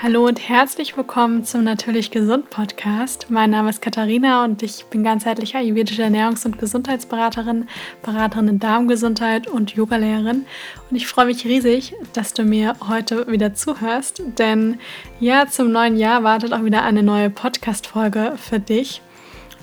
Hallo 0.00 0.28
und 0.28 0.48
herzlich 0.48 0.96
willkommen 0.96 1.44
zum 1.44 1.64
Natürlich 1.64 2.12
Gesund 2.12 2.50
Podcast. 2.50 3.26
Mein 3.30 3.50
Name 3.50 3.70
ist 3.70 3.82
Katharina 3.82 4.44
und 4.44 4.62
ich 4.62 4.84
bin 4.84 5.02
ganzheitliche 5.02 5.58
ayurvedische 5.58 6.04
Ernährungs- 6.04 6.46
und 6.46 6.60
Gesundheitsberaterin, 6.60 7.66
Beraterin 8.02 8.46
in 8.46 8.58
Darmgesundheit 8.60 9.48
und 9.48 9.72
Yogalehrerin. 9.72 10.46
Und 10.88 10.96
ich 10.96 11.08
freue 11.08 11.26
mich 11.26 11.44
riesig, 11.46 11.94
dass 12.12 12.32
du 12.32 12.44
mir 12.44 12.76
heute 12.88 13.26
wieder 13.26 13.54
zuhörst, 13.54 14.22
denn 14.38 14.78
ja, 15.18 15.48
zum 15.48 15.72
neuen 15.72 15.96
Jahr 15.96 16.22
wartet 16.22 16.52
auch 16.52 16.62
wieder 16.62 16.84
eine 16.84 17.02
neue 17.02 17.28
Podcast-Folge 17.28 18.34
für 18.36 18.60
dich. 18.60 19.02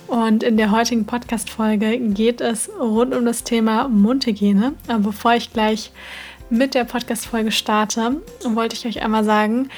Und 0.07 0.43
in 0.43 0.57
der 0.57 0.71
heutigen 0.71 1.05
Podcast-Folge 1.05 1.97
geht 1.97 2.41
es 2.41 2.69
rund 2.77 3.15
um 3.15 3.23
das 3.23 3.45
Thema 3.45 3.87
Mundhygiene. 3.87 4.73
Aber 4.89 4.99
bevor 4.99 5.35
ich 5.35 5.53
gleich 5.53 5.93
mit 6.49 6.75
der 6.75 6.83
Podcast-Folge 6.83 7.51
starte, 7.51 8.21
wollte 8.43 8.75
ich 8.75 8.85
euch 8.85 9.01
einmal 9.01 9.23
sagen, 9.23 9.69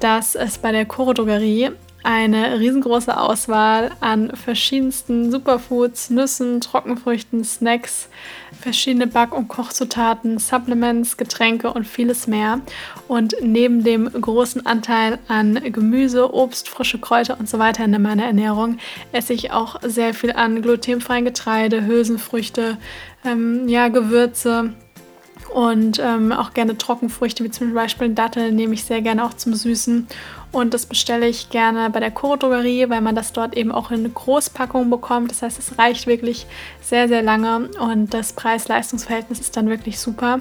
dass 0.00 0.34
es 0.34 0.58
bei 0.58 0.72
der 0.72 0.86
Coro 0.86 1.12
Drogerie 1.12 1.70
eine 2.04 2.60
riesengroße 2.60 3.18
Auswahl 3.18 3.90
an 4.00 4.30
verschiedensten 4.36 5.30
Superfoods, 5.30 6.10
Nüssen, 6.10 6.60
Trockenfrüchten, 6.60 7.42
Snacks, 7.44 8.08
verschiedene 8.60 9.06
Back- 9.06 9.34
und 9.34 9.48
Kochzutaten, 9.48 10.38
Supplements, 10.38 11.16
Getränke 11.16 11.72
und 11.72 11.86
vieles 11.86 12.26
mehr. 12.26 12.60
Und 13.08 13.34
neben 13.40 13.82
dem 13.84 14.10
großen 14.12 14.66
Anteil 14.66 15.18
an 15.28 15.54
Gemüse, 15.72 16.32
Obst, 16.32 16.68
frische 16.68 16.98
Kräuter 16.98 17.40
und 17.40 17.48
so 17.48 17.58
weiter 17.58 17.86
in 17.86 18.02
meiner 18.02 18.26
Ernährung 18.26 18.76
esse 19.12 19.32
ich 19.32 19.50
auch 19.50 19.80
sehr 19.82 20.12
viel 20.12 20.32
an 20.32 20.60
glutenfreien 20.60 21.24
Getreide, 21.24 21.86
Hülsenfrüchte, 21.86 22.76
ähm, 23.24 23.66
ja, 23.66 23.88
Gewürze 23.88 24.74
und 25.54 26.00
ähm, 26.00 26.32
auch 26.32 26.52
gerne 26.52 26.76
Trockenfrüchte, 26.76 27.44
wie 27.44 27.50
zum 27.50 27.74
Beispiel 27.74 28.08
Datteln, 28.08 28.56
nehme 28.56 28.74
ich 28.74 28.82
sehr 28.82 29.02
gerne 29.02 29.24
auch 29.24 29.34
zum 29.34 29.54
Süßen. 29.54 30.08
Und 30.50 30.74
das 30.74 30.84
bestelle 30.84 31.28
ich 31.28 31.48
gerne 31.48 31.90
bei 31.90 32.00
der 32.00 32.10
Koro 32.10 32.34
Drogerie, 32.34 32.90
weil 32.90 33.00
man 33.00 33.14
das 33.14 33.32
dort 33.32 33.56
eben 33.56 33.70
auch 33.70 33.92
in 33.92 34.12
Großpackungen 34.12 34.90
bekommt. 34.90 35.30
Das 35.30 35.42
heißt, 35.42 35.60
es 35.60 35.78
reicht 35.78 36.08
wirklich 36.08 36.46
sehr, 36.80 37.06
sehr 37.06 37.22
lange 37.22 37.68
und 37.78 38.12
das 38.12 38.32
Preis-Leistungs-Verhältnis 38.32 39.38
ist 39.38 39.56
dann 39.56 39.68
wirklich 39.68 40.00
super. 40.00 40.40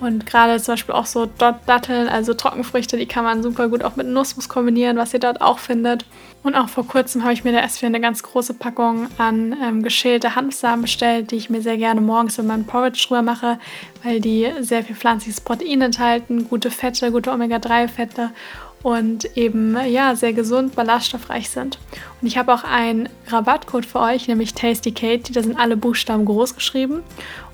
Und 0.00 0.24
gerade 0.24 0.58
zum 0.60 0.72
Beispiel 0.72 0.94
auch 0.94 1.04
so 1.04 1.26
Datteln, 1.26 2.08
also 2.08 2.32
Trockenfrüchte, 2.32 2.96
die 2.96 3.06
kann 3.06 3.24
man 3.24 3.42
super 3.42 3.68
gut 3.68 3.84
auch 3.84 3.96
mit 3.96 4.06
Nussmus 4.06 4.48
kombinieren, 4.48 4.96
was 4.96 5.12
ihr 5.12 5.20
dort 5.20 5.42
auch 5.42 5.58
findet. 5.58 6.06
Und 6.42 6.54
auch 6.54 6.70
vor 6.70 6.86
kurzem 6.86 7.22
habe 7.22 7.34
ich 7.34 7.44
mir 7.44 7.52
da 7.52 7.60
erst 7.60 7.80
für 7.80 7.86
eine 7.86 8.00
ganz 8.00 8.22
große 8.22 8.54
Packung 8.54 9.08
an 9.18 9.54
ähm, 9.62 9.82
geschälte 9.82 10.34
Hanfsamen 10.34 10.82
bestellt, 10.82 11.30
die 11.30 11.36
ich 11.36 11.50
mir 11.50 11.60
sehr 11.60 11.76
gerne 11.76 12.00
morgens 12.00 12.38
in 12.38 12.46
meinem 12.46 12.64
Porridge 12.64 13.04
drüber 13.06 13.20
mache, 13.20 13.58
weil 14.02 14.20
die 14.20 14.50
sehr 14.60 14.82
viel 14.82 14.96
pflanzliches 14.96 15.42
Protein 15.42 15.82
enthalten, 15.82 16.48
gute 16.48 16.70
Fette, 16.70 17.12
gute 17.12 17.30
Omega-3-Fette 17.30 18.30
und 18.82 19.36
eben 19.36 19.76
ja 19.86 20.14
sehr 20.14 20.32
gesund, 20.32 20.74
ballaststoffreich 20.74 21.50
sind. 21.50 21.78
Und 22.20 22.26
ich 22.26 22.38
habe 22.38 22.54
auch 22.54 22.64
einen 22.64 23.08
Rabattcode 23.28 23.84
für 23.86 24.00
euch, 24.00 24.28
nämlich 24.28 24.54
Tasty 24.54 24.92
Katie. 24.92 25.32
Da 25.32 25.42
sind 25.42 25.58
alle 25.58 25.76
Buchstaben 25.76 26.24
groß 26.24 26.54
geschrieben 26.54 27.02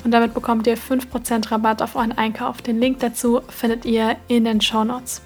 und 0.05 0.13
damit 0.13 0.35
bekommt 0.35 0.67
ihr 0.67 0.79
5% 0.79 1.51
Rabatt 1.51 1.83
auf 1.83 1.97
euren 1.97 2.13
Einkauf. 2.13 2.63
Den 2.63 2.81
Link 2.81 3.01
dazu 3.01 3.41
findet 3.49 3.85
ihr 3.85 4.17
in 4.29 4.45
den 4.45 4.61
Show 4.61 4.85
Notes. 4.85 5.23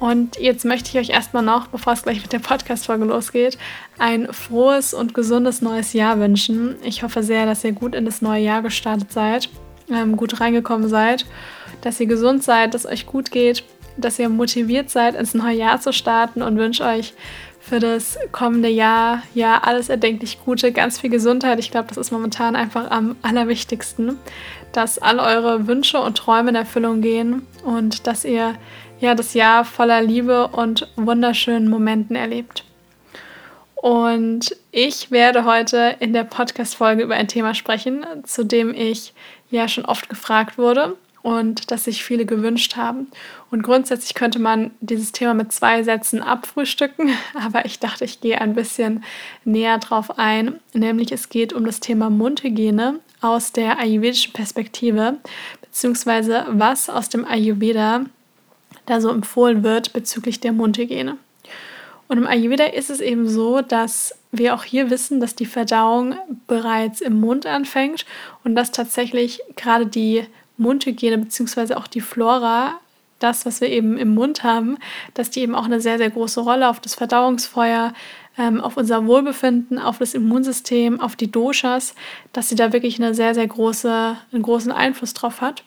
Und 0.00 0.38
jetzt 0.38 0.64
möchte 0.64 0.90
ich 0.90 0.98
euch 0.98 1.14
erstmal 1.14 1.42
noch, 1.42 1.68
bevor 1.68 1.92
es 1.92 2.02
gleich 2.02 2.20
mit 2.20 2.32
der 2.32 2.40
Podcast-Folge 2.40 3.04
losgeht, 3.04 3.58
ein 3.98 4.32
frohes 4.32 4.92
und 4.92 5.14
gesundes 5.14 5.62
neues 5.62 5.92
Jahr 5.92 6.18
wünschen. 6.18 6.76
Ich 6.82 7.02
hoffe 7.02 7.22
sehr, 7.22 7.46
dass 7.46 7.64
ihr 7.64 7.72
gut 7.72 7.94
in 7.94 8.04
das 8.04 8.20
neue 8.20 8.42
Jahr 8.42 8.60
gestartet 8.60 9.12
seid, 9.12 9.48
ähm, 9.90 10.16
gut 10.16 10.40
reingekommen 10.40 10.88
seid, 10.88 11.26
dass 11.80 12.00
ihr 12.00 12.06
gesund 12.06 12.42
seid, 12.42 12.74
dass 12.74 12.86
euch 12.86 13.06
gut 13.06 13.30
geht 13.30 13.64
dass 13.96 14.18
ihr 14.18 14.28
motiviert 14.28 14.90
seid, 14.90 15.14
ins 15.14 15.34
neue 15.34 15.56
Jahr 15.56 15.80
zu 15.80 15.92
starten 15.92 16.42
und 16.42 16.58
wünsche 16.58 16.84
euch 16.84 17.14
für 17.60 17.80
das 17.80 18.18
kommende 18.30 18.68
Jahr 18.68 19.22
ja 19.34 19.62
alles 19.62 19.88
erdenklich 19.88 20.38
Gute, 20.44 20.70
ganz 20.70 21.00
viel 21.00 21.08
Gesundheit. 21.08 21.58
Ich 21.58 21.70
glaube, 21.70 21.88
das 21.88 21.96
ist 21.96 22.10
momentan 22.10 22.56
einfach 22.56 22.90
am 22.90 23.16
allerwichtigsten, 23.22 24.18
dass 24.72 24.98
all 24.98 25.18
eure 25.18 25.66
Wünsche 25.66 25.98
und 25.98 26.18
Träume 26.18 26.50
in 26.50 26.56
Erfüllung 26.56 27.00
gehen 27.00 27.46
und 27.64 28.06
dass 28.06 28.26
ihr 28.26 28.54
ja 29.00 29.14
das 29.14 29.32
Jahr 29.32 29.64
voller 29.64 30.02
Liebe 30.02 30.48
und 30.48 30.88
wunderschönen 30.96 31.68
Momenten 31.70 32.16
erlebt. 32.16 32.64
Und 33.76 34.56
ich 34.70 35.10
werde 35.10 35.44
heute 35.44 35.96
in 36.00 36.12
der 36.12 36.24
Podcast-Folge 36.24 37.02
über 37.02 37.14
ein 37.14 37.28
Thema 37.28 37.54
sprechen, 37.54 38.04
zu 38.24 38.44
dem 38.44 38.74
ich 38.74 39.14
ja 39.50 39.68
schon 39.68 39.84
oft 39.84 40.08
gefragt 40.08 40.58
wurde 40.58 40.96
und 41.24 41.70
das 41.70 41.84
sich 41.84 42.04
viele 42.04 42.26
gewünscht 42.26 42.76
haben. 42.76 43.08
Und 43.50 43.62
grundsätzlich 43.62 44.14
könnte 44.14 44.38
man 44.38 44.72
dieses 44.80 45.10
Thema 45.10 45.32
mit 45.32 45.52
zwei 45.52 45.82
Sätzen 45.82 46.20
abfrühstücken, 46.20 47.08
aber 47.34 47.64
ich 47.64 47.80
dachte, 47.80 48.04
ich 48.04 48.20
gehe 48.20 48.40
ein 48.40 48.54
bisschen 48.54 49.02
näher 49.44 49.78
drauf 49.78 50.18
ein, 50.18 50.60
nämlich 50.74 51.10
es 51.12 51.30
geht 51.30 51.54
um 51.54 51.64
das 51.64 51.80
Thema 51.80 52.10
Mundhygiene 52.10 53.00
aus 53.22 53.52
der 53.52 53.78
ayurvedischen 53.78 54.34
Perspektive, 54.34 55.16
beziehungsweise 55.62 56.44
was 56.50 56.90
aus 56.90 57.08
dem 57.08 57.24
Ayurveda 57.24 58.04
da 58.84 59.00
so 59.00 59.08
empfohlen 59.08 59.62
wird 59.62 59.94
bezüglich 59.94 60.40
der 60.40 60.52
Mundhygiene. 60.52 61.16
Und 62.06 62.18
im 62.18 62.26
Ayurveda 62.26 62.64
ist 62.66 62.90
es 62.90 63.00
eben 63.00 63.26
so, 63.26 63.62
dass 63.62 64.14
wir 64.30 64.54
auch 64.54 64.64
hier 64.64 64.90
wissen, 64.90 65.20
dass 65.20 65.34
die 65.34 65.46
Verdauung 65.46 66.16
bereits 66.46 67.00
im 67.00 67.18
Mund 67.18 67.46
anfängt 67.46 68.04
und 68.44 68.54
dass 68.56 68.72
tatsächlich 68.72 69.40
gerade 69.56 69.86
die 69.86 70.26
Mundhygiene 70.56 71.18
beziehungsweise 71.18 71.76
auch 71.76 71.86
die 71.86 72.00
Flora, 72.00 72.80
das, 73.18 73.46
was 73.46 73.60
wir 73.60 73.68
eben 73.68 73.96
im 73.96 74.14
Mund 74.14 74.44
haben, 74.44 74.78
dass 75.14 75.30
die 75.30 75.40
eben 75.40 75.54
auch 75.54 75.64
eine 75.64 75.80
sehr, 75.80 75.98
sehr 75.98 76.10
große 76.10 76.40
Rolle 76.40 76.68
auf 76.68 76.80
das 76.80 76.94
Verdauungsfeuer, 76.94 77.92
ähm, 78.36 78.60
auf 78.60 78.76
unser 78.76 79.06
Wohlbefinden, 79.06 79.78
auf 79.78 79.98
das 79.98 80.14
Immunsystem, 80.14 81.00
auf 81.00 81.16
die 81.16 81.30
Doshas, 81.30 81.94
dass 82.32 82.48
sie 82.48 82.56
da 82.56 82.72
wirklich 82.72 83.00
eine 83.00 83.14
sehr, 83.14 83.34
sehr 83.34 83.46
große, 83.46 84.16
einen 84.32 84.42
großen 84.42 84.72
Einfluss 84.72 85.14
drauf 85.14 85.40
hat. 85.40 85.62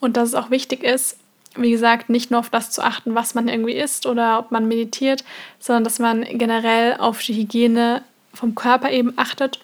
Und 0.00 0.16
dass 0.16 0.28
es 0.28 0.34
auch 0.34 0.50
wichtig 0.50 0.84
ist, 0.84 1.18
wie 1.56 1.70
gesagt, 1.70 2.10
nicht 2.10 2.30
nur 2.30 2.40
auf 2.40 2.50
das 2.50 2.70
zu 2.70 2.82
achten, 2.82 3.14
was 3.14 3.34
man 3.34 3.48
irgendwie 3.48 3.74
isst 3.74 4.06
oder 4.06 4.38
ob 4.38 4.50
man 4.50 4.68
meditiert, 4.68 5.24
sondern 5.58 5.84
dass 5.84 5.98
man 5.98 6.24
generell 6.24 6.96
auf 6.98 7.22
die 7.22 7.34
Hygiene 7.34 8.02
vom 8.32 8.54
Körper 8.54 8.90
eben 8.90 9.14
achtet. 9.16 9.60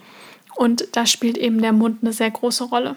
Und 0.55 0.97
da 0.97 1.05
spielt 1.05 1.37
eben 1.37 1.61
der 1.61 1.73
Mund 1.73 1.99
eine 2.03 2.13
sehr 2.13 2.31
große 2.31 2.65
Rolle. 2.65 2.97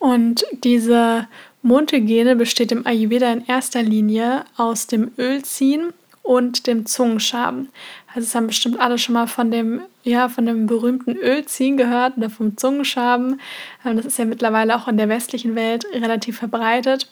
Und 0.00 0.46
diese 0.64 1.28
Mundhygiene 1.62 2.34
besteht 2.34 2.72
im 2.72 2.86
Ayurveda 2.86 3.30
in 3.32 3.46
erster 3.46 3.82
Linie 3.82 4.44
aus 4.56 4.86
dem 4.86 5.12
Ölziehen 5.18 5.92
und 6.22 6.66
dem 6.66 6.86
Zungenschaben. 6.86 7.68
Also 8.14 8.20
es 8.26 8.34
haben 8.34 8.46
bestimmt 8.46 8.80
alle 8.80 8.96
schon 8.96 9.12
mal 9.12 9.26
von 9.26 9.50
dem, 9.50 9.82
ja, 10.02 10.30
von 10.30 10.46
dem 10.46 10.66
berühmten 10.66 11.16
Ölziehen 11.16 11.76
gehört 11.76 12.16
oder 12.16 12.30
vom 12.30 12.56
Zungenschaben. 12.56 13.40
Ähm, 13.84 13.96
das 13.98 14.06
ist 14.06 14.18
ja 14.18 14.24
mittlerweile 14.24 14.74
auch 14.76 14.88
in 14.88 14.96
der 14.96 15.10
westlichen 15.10 15.54
Welt 15.54 15.84
relativ 15.92 16.38
verbreitet. 16.38 17.10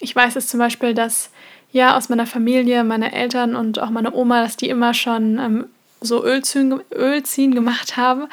Ich 0.00 0.16
weiß 0.16 0.34
es 0.36 0.48
zum 0.48 0.58
Beispiel, 0.58 0.94
dass 0.94 1.30
ja 1.70 1.96
aus 1.96 2.08
meiner 2.08 2.26
Familie, 2.26 2.82
meine 2.82 3.12
Eltern 3.12 3.56
und 3.56 3.78
auch 3.78 3.90
meine 3.90 4.14
Oma, 4.14 4.42
dass 4.42 4.56
die 4.56 4.70
immer 4.70 4.94
schon 4.94 5.38
ähm, 5.38 5.66
so 6.00 6.24
Ölziehen, 6.24 6.80
Ölziehen 6.94 7.54
gemacht 7.54 7.98
haben. 7.98 8.28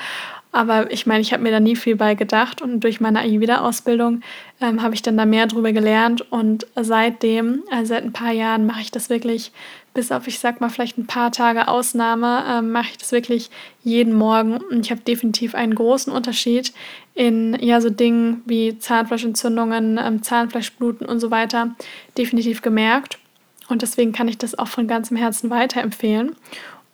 Aber 0.51 0.91
ich 0.91 1.05
meine, 1.05 1.21
ich 1.21 1.31
habe 1.31 1.43
mir 1.43 1.51
da 1.51 1.59
nie 1.59 1.75
viel 1.75 1.95
bei 1.95 2.15
gedacht 2.15 2.61
und 2.61 2.79
durch 2.79 2.99
meine 2.99 3.19
Ayurveda-Ausbildung 3.19 4.21
ähm, 4.59 4.81
habe 4.81 4.95
ich 4.95 5.03
dann 5.03 5.15
da 5.15 5.25
mehr 5.25 5.45
drüber 5.45 5.71
gelernt 5.73 6.21
und 6.31 6.65
seitdem, 6.75 7.61
also 7.69 7.89
seit 7.89 8.03
ein 8.03 8.13
paar 8.13 8.31
Jahren, 8.31 8.65
mache 8.65 8.81
ich 8.81 8.89
das 8.89 9.11
wirklich, 9.11 9.51
bis 9.93 10.11
auf, 10.11 10.25
ich 10.27 10.39
sag 10.39 10.59
mal, 10.59 10.69
vielleicht 10.69 10.97
ein 10.97 11.05
paar 11.05 11.31
Tage 11.31 11.67
Ausnahme, 11.67 12.43
ähm, 12.49 12.71
mache 12.71 12.89
ich 12.91 12.97
das 12.97 13.11
wirklich 13.11 13.51
jeden 13.83 14.13
Morgen 14.15 14.57
und 14.57 14.83
ich 14.83 14.91
habe 14.91 15.01
definitiv 15.01 15.53
einen 15.53 15.75
großen 15.75 16.11
Unterschied 16.11 16.73
in 17.13 17.55
ja 17.61 17.79
so 17.79 17.91
Dingen 17.91 18.41
wie 18.45 18.79
Zahnfleischentzündungen, 18.79 19.99
ähm, 20.03 20.23
Zahnfleischbluten 20.23 21.05
und 21.05 21.19
so 21.19 21.29
weiter 21.29 21.75
definitiv 22.17 22.63
gemerkt 22.63 23.19
und 23.67 23.83
deswegen 23.83 24.13
kann 24.13 24.27
ich 24.27 24.39
das 24.39 24.57
auch 24.57 24.67
von 24.67 24.87
ganzem 24.87 25.15
Herzen 25.15 25.51
weiterempfehlen 25.51 26.35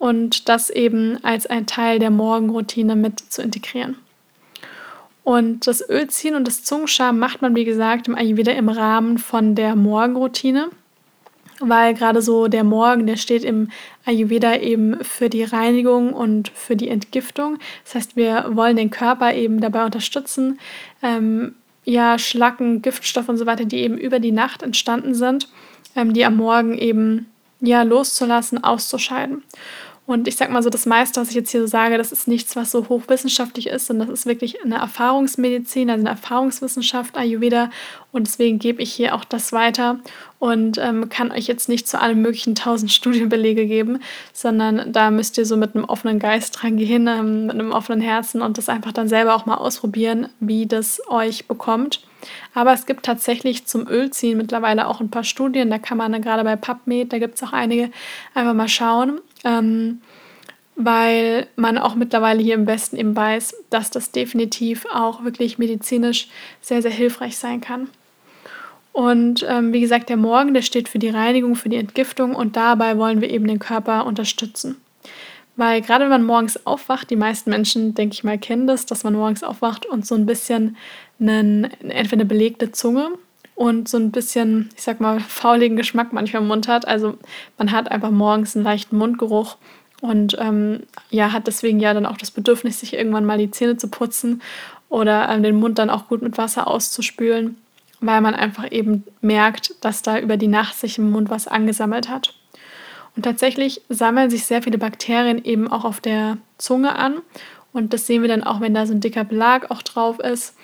und 0.06 0.50
das 0.50 0.70
eben 0.70 1.18
als 1.24 1.48
ein 1.48 1.66
Teil 1.66 1.98
der 1.98 2.12
Morgenroutine 2.12 2.96
mit 2.96 3.20
zu 3.20 3.42
integrieren. 3.42 3.96
Und 5.24 5.66
das 5.66 5.82
Ölziehen 5.90 6.36
und 6.36 6.48
das 6.48 6.64
Zungenschaben 6.64 7.18
macht 7.18 7.42
man, 7.42 7.56
wie 7.56 7.66
gesagt, 7.66 8.08
im 8.08 8.14
Ayurveda 8.14 8.52
im 8.52 8.70
Rahmen 8.70 9.18
von 9.18 9.56
der 9.56 9.76
Morgenroutine, 9.76 10.70
weil 11.60 11.96
gerade 11.96 12.22
so 12.22 12.48
der 12.48 12.64
Morgen, 12.64 13.08
der 13.08 13.16
steht 13.16 13.44
im 13.44 13.70
Ayurveda 14.06 14.58
eben 14.58 15.04
für 15.04 15.28
die 15.28 15.44
Reinigung 15.44 16.14
und 16.14 16.50
für 16.50 16.76
die 16.76 16.90
Entgiftung. 16.90 17.58
Das 17.84 17.96
heißt, 17.96 18.16
wir 18.16 18.52
wollen 18.52 18.78
den 18.78 18.92
Körper 18.92 19.34
eben 19.34 19.60
dabei 19.60 19.86
unterstützen, 19.86 20.60
ähm, 21.02 21.56
ja, 21.84 22.20
Schlacken, 22.20 22.84
Giftstoffe 22.84 23.30
und 23.30 23.38
so 23.38 23.48
weiter, 23.48 23.66
die 23.66 23.78
eben 23.78 23.98
über 23.98 24.20
die 24.20 24.32
Nacht 24.32 24.62
entstanden 24.62 25.16
sind, 25.16 25.50
ähm, 25.96 26.14
die 26.14 26.26
am 26.26 26.36
Morgen 26.36 26.78
eben 26.78 27.26
ja 27.60 27.82
loszulassen, 27.82 28.64
auszuscheiden. 28.64 29.42
Und 30.08 30.28
ich 30.28 30.36
sag 30.36 30.52
mal 30.52 30.62
so, 30.62 30.70
das 30.70 30.86
meiste, 30.86 31.20
was 31.20 31.30
ich 31.30 31.36
jetzt 31.36 31.50
hier 31.50 31.62
so 31.62 31.68
sage, 31.68 31.98
das 31.98 32.12
ist 32.12 32.28
nichts, 32.28 32.56
was 32.56 32.70
so 32.70 32.90
hochwissenschaftlich 32.90 33.68
ist, 33.68 33.88
sondern 33.88 34.10
das 34.10 34.20
ist 34.20 34.26
wirklich 34.28 34.64
eine 34.64 34.76
Erfahrungsmedizin, 34.76 35.90
also 35.90 36.02
eine 36.02 36.10
Erfahrungswissenschaft, 36.10 37.18
Ayurveda. 37.18 37.72
Und 38.12 38.28
deswegen 38.28 38.60
gebe 38.60 38.84
ich 38.84 38.94
hier 38.94 39.16
auch 39.16 39.26
das 39.26 39.52
weiter 39.52 40.00
und 40.38 40.78
ähm, 40.78 41.10
kann 41.10 41.32
euch 41.32 41.48
jetzt 41.48 41.70
nicht 41.70 41.88
zu 41.88 42.00
allen 42.00 42.22
möglichen 42.22 42.54
tausend 42.54 42.92
Studienbelege 42.94 43.66
geben, 43.66 44.00
sondern 44.32 44.92
da 44.92 45.10
müsst 45.10 45.40
ihr 45.40 45.46
so 45.46 45.58
mit 45.58 45.76
einem 45.76 45.86
offenen 45.86 46.20
Geist 46.20 46.62
dran 46.62 46.78
gehen, 46.78 47.08
ähm, 47.08 47.48
mit 47.48 47.56
einem 47.56 47.72
offenen 47.72 48.02
Herzen 48.02 48.44
und 48.44 48.60
das 48.60 48.70
einfach 48.70 48.92
dann 48.92 49.08
selber 49.08 49.36
auch 49.36 49.48
mal 49.48 49.56
ausprobieren, 49.56 50.30
wie 50.40 50.68
das 50.68 51.02
euch 51.08 51.48
bekommt. 51.48 52.02
Aber 52.54 52.74
es 52.74 52.86
gibt 52.86 53.06
tatsächlich 53.06 53.66
zum 53.66 53.88
Ölziehen 53.88 54.38
mittlerweile 54.38 54.88
auch 54.88 55.02
ein 55.02 55.10
paar 55.10 55.24
Studien. 55.24 55.70
Da 55.70 55.80
kann 55.80 55.98
man 55.98 56.12
dann 56.12 56.22
gerade 56.22 56.44
bei 56.44 56.56
PubMed, 56.56 57.12
da 57.12 57.20
gibt 57.20 57.36
es 57.36 57.44
auch 57.44 57.54
einige, 57.54 57.92
einfach 58.34 58.54
mal 58.54 58.70
schauen. 58.70 59.20
Ähm, 59.46 60.02
weil 60.76 61.48
man 61.56 61.78
auch 61.78 61.96
mittlerweile 61.96 62.42
hier 62.44 62.56
im 62.56 62.68
Westen 62.68 62.98
eben 62.98 63.16
weiß, 63.16 63.56
dass 63.70 63.92
das 63.92 64.12
definitiv 64.12 64.86
auch 64.94 65.24
wirklich 65.24 65.58
medizinisch 65.58 66.28
sehr, 66.60 66.82
sehr 66.82 66.92
hilfreich 66.92 67.38
sein 67.38 67.62
kann. 67.62 67.90
Und 68.92 69.46
ähm, 69.48 69.74
wie 69.74 69.82
gesagt, 69.82 70.10
der 70.10 70.18
Morgen, 70.18 70.54
der 70.54 70.62
steht 70.62 70.90
für 70.90 71.00
die 71.00 71.10
Reinigung, 71.10 71.56
für 71.56 71.70
die 71.70 71.78
Entgiftung 71.78 72.36
und 72.36 72.56
dabei 72.56 72.98
wollen 72.98 73.22
wir 73.22 73.30
eben 73.30 73.48
den 73.48 73.60
Körper 73.60 74.06
unterstützen. 74.06 74.78
Weil 75.58 75.82
gerade 75.82 76.06
wenn 76.06 76.12
man 76.12 76.26
morgens 76.26 76.66
aufwacht, 76.66 77.10
die 77.10 77.16
meisten 77.16 77.50
Menschen, 77.50 77.94
denke 77.94 78.14
ich 78.14 78.24
mal, 78.24 78.38
kennen 78.38 78.68
das, 78.68 78.86
dass 78.86 79.04
man 79.04 79.14
morgens 79.14 79.44
aufwacht 79.44 79.86
und 79.86 80.06
so 80.06 80.16
ein 80.16 80.26
bisschen 80.26 80.76
einen, 81.20 81.66
entweder 81.82 82.22
eine 82.22 82.26
belegte 82.26 82.72
Zunge 82.72 83.12
und 83.56 83.88
so 83.88 83.98
ein 83.98 84.12
bisschen, 84.12 84.70
ich 84.76 84.84
sag 84.84 85.00
mal, 85.00 85.20
fauligen 85.20 85.78
Geschmack 85.78 86.14
manchmal 86.14 86.42
im 86.42 86.48
Mund 86.48 86.68
hat. 86.68 86.88
Also 86.88 87.18
man 87.58 87.72
hat 87.72 87.90
einfach 87.90 88.12
morgens 88.12 88.56
einen 88.56 88.66
leichten 88.66 88.98
Mundgeruch 88.98 89.58
und 90.02 90.38
ähm, 90.40 90.84
ja, 91.10 91.32
hat 91.32 91.48
deswegen 91.48 91.80
ja 91.80 91.94
dann 91.94 92.06
auch 92.06 92.18
das 92.18 92.32
Bedürfnis, 92.32 92.82
sich 92.82 92.94
irgendwann 92.94 93.26
mal 93.26 93.38
die 93.38 93.52
Zähne 93.52 93.78
zu 93.78 93.88
putzen 93.88 94.42
oder 94.90 95.30
ähm, 95.30 95.42
den 95.42 95.56
Mund 95.56 95.80
dann 95.80 95.90
auch 95.90 96.08
gut 96.08 96.22
mit 96.22 96.38
Wasser 96.38 96.68
auszuspülen, 96.68 97.58
weil 98.02 98.22
man 98.22 98.36
einfach 98.36 98.70
eben 98.72 99.04
merkt, 99.22 99.74
dass 99.82 100.02
da 100.02 100.20
über 100.20 100.38
die 100.38 100.48
Nacht 100.48 100.76
sich 100.76 100.98
im 100.98 101.12
Mund 101.12 101.30
was 101.30 101.48
angesammelt 101.48 102.10
hat. 102.10 102.36
Und 103.16 103.24
tatsächlich 103.24 103.82
sammeln 103.88 104.30
sich 104.30 104.46
sehr 104.46 104.62
viele 104.62 104.78
Bakterien 104.78 105.44
eben 105.44 105.70
auch 105.72 105.86
auf 105.86 106.02
der 106.02 106.38
Zunge 106.58 106.98
an. 106.98 107.22
Und 107.72 107.94
das 107.94 108.08
sehen 108.08 108.22
wir 108.22 108.30
dann 108.30 108.44
auch, 108.44 108.60
wenn 108.60 108.74
da 108.74 108.86
so 108.86 108.94
ein 108.94 109.00
dicker 109.00 109.24
Belag 109.24 109.72
auch 109.72 109.82
drauf 109.82 110.20
ist. 110.20 110.56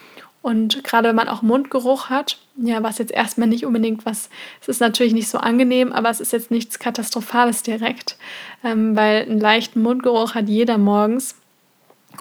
Und 0.41 0.83
gerade 0.83 1.09
wenn 1.09 1.15
man 1.15 1.27
auch 1.27 1.43
Mundgeruch 1.43 2.09
hat, 2.09 2.37
ja, 2.55 2.81
was 2.81 2.97
jetzt 2.97 3.11
erstmal 3.11 3.47
nicht 3.47 3.65
unbedingt 3.65 4.05
was, 4.05 4.29
es 4.61 4.67
ist 4.67 4.81
natürlich 4.81 5.13
nicht 5.13 5.29
so 5.29 5.37
angenehm, 5.37 5.93
aber 5.93 6.09
es 6.09 6.19
ist 6.19 6.33
jetzt 6.33 6.49
nichts 6.49 6.79
Katastrophales 6.79 7.61
direkt, 7.61 8.17
ähm, 8.63 8.95
weil 8.95 9.21
einen 9.21 9.39
leichten 9.39 9.81
Mundgeruch 9.81 10.33
hat 10.33 10.49
jeder 10.49 10.77
morgens. 10.79 11.35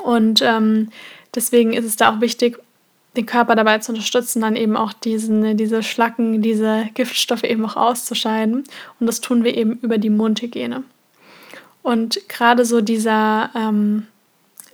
Und 0.03 0.43
ähm, 0.43 0.91
deswegen 1.35 1.73
ist 1.73 1.87
es 1.87 1.97
da 1.97 2.15
auch 2.15 2.21
wichtig, 2.21 2.59
den 3.17 3.27
Körper 3.27 3.57
dabei 3.57 3.79
zu 3.79 3.93
unterstützen, 3.93 4.43
dann 4.43 4.55
eben 4.55 4.77
auch 4.77 4.93
diesen, 4.93 5.57
diese 5.57 5.83
Schlacken, 5.83 6.43
diese 6.43 6.89
Giftstoffe 6.95 7.43
eben 7.43 7.65
auch 7.65 7.77
auszuscheiden. 7.77 8.65
Und 9.01 9.07
das 9.07 9.21
tun 9.21 9.43
wir 9.45 9.57
eben 9.57 9.79
über 9.83 9.99
die 9.99 10.11
Mundhygiene. 10.11 10.85
Und 11.83 12.29
gerade 12.29 12.65
so 12.65 12.81
dieser, 12.81 13.51
ähm, 13.57 14.07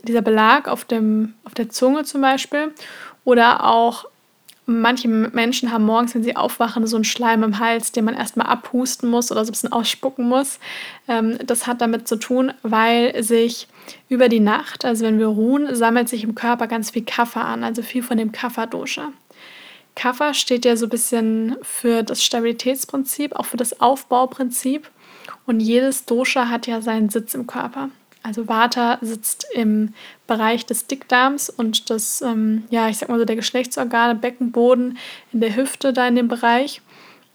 dieser 0.02 0.22
Belag 0.22 0.68
auf, 0.68 0.84
dem, 0.84 1.34
auf 1.44 1.54
der 1.54 1.70
Zunge 1.70 2.04
zum 2.04 2.20
Beispiel 2.20 2.72
oder 3.26 3.64
auch 3.64 4.06
manche 4.66 5.08
Menschen 5.08 5.72
haben 5.72 5.84
morgens, 5.84 6.14
wenn 6.14 6.22
sie 6.22 6.36
aufwachen, 6.36 6.86
so 6.86 6.96
einen 6.96 7.04
Schleim 7.04 7.42
im 7.42 7.58
Hals, 7.58 7.92
den 7.92 8.04
man 8.04 8.14
erstmal 8.14 8.46
abhusten 8.46 9.10
muss 9.10 9.30
oder 9.30 9.44
so 9.44 9.50
ein 9.50 9.52
bisschen 9.52 9.72
ausspucken 9.72 10.28
muss. 10.28 10.58
Ähm, 11.08 11.36
das 11.44 11.66
hat 11.66 11.80
damit 11.80 12.08
zu 12.08 12.16
tun, 12.16 12.52
weil 12.62 13.22
sich 13.22 13.68
über 14.08 14.28
die 14.28 14.40
Nacht, 14.40 14.84
also 14.84 15.04
wenn 15.04 15.18
wir 15.18 15.26
ruhen, 15.26 15.74
sammelt 15.74 16.08
sich 16.08 16.24
im 16.24 16.34
Körper 16.34 16.68
ganz 16.68 16.90
viel 16.90 17.04
Kaffer 17.04 17.44
an, 17.44 17.64
also 17.64 17.82
viel 17.82 18.02
von 18.02 18.16
dem 18.16 18.32
Kapha-Dosha. 18.32 19.12
Kapha 19.96 20.32
steht 20.32 20.64
ja 20.64 20.76
so 20.76 20.86
ein 20.86 20.90
bisschen 20.90 21.56
für 21.62 22.04
das 22.04 22.22
Stabilitätsprinzip, 22.22 23.34
auch 23.34 23.46
für 23.46 23.56
das 23.56 23.80
Aufbauprinzip. 23.80 24.88
Und 25.46 25.60
jedes 25.60 26.04
Dosha 26.04 26.48
hat 26.48 26.66
ja 26.66 26.80
seinen 26.80 27.08
Sitz 27.08 27.34
im 27.34 27.46
Körper. 27.46 27.88
Also 28.26 28.48
Vata 28.48 28.98
sitzt 29.02 29.46
im 29.54 29.94
Bereich 30.26 30.66
des 30.66 30.88
Dickdarms 30.88 31.48
und 31.48 31.90
das, 31.90 32.22
ähm, 32.22 32.64
ja, 32.70 32.88
ich 32.88 32.98
sag 32.98 33.08
mal 33.08 33.20
so, 33.20 33.24
der 33.24 33.36
Geschlechtsorgane, 33.36 34.16
Beckenboden, 34.16 34.98
in 35.32 35.40
der 35.40 35.54
Hüfte 35.54 35.92
da 35.92 36.08
in 36.08 36.16
dem 36.16 36.26
Bereich. 36.26 36.82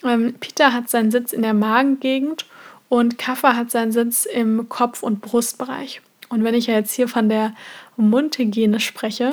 Ähm, 0.03 0.33
Pitta 0.33 0.73
hat 0.73 0.89
seinen 0.89 1.09
Sitz 1.09 1.31
in 1.31 1.43
der 1.43 1.53
Magengegend 1.53 2.45
und 2.89 3.17
Kapha 3.17 3.55
hat 3.55 3.71
seinen 3.71 3.93
Sitz 3.93 4.25
im 4.25 4.67
Kopf- 4.67 5.01
und 5.01 5.21
Brustbereich. 5.21 6.01
Und 6.27 6.43
wenn 6.43 6.55
ich 6.55 6.67
ja 6.67 6.73
jetzt 6.73 6.93
hier 6.93 7.07
von 7.07 7.29
der 7.29 7.53
Mundhygiene 7.95 8.81
spreche, 8.81 9.31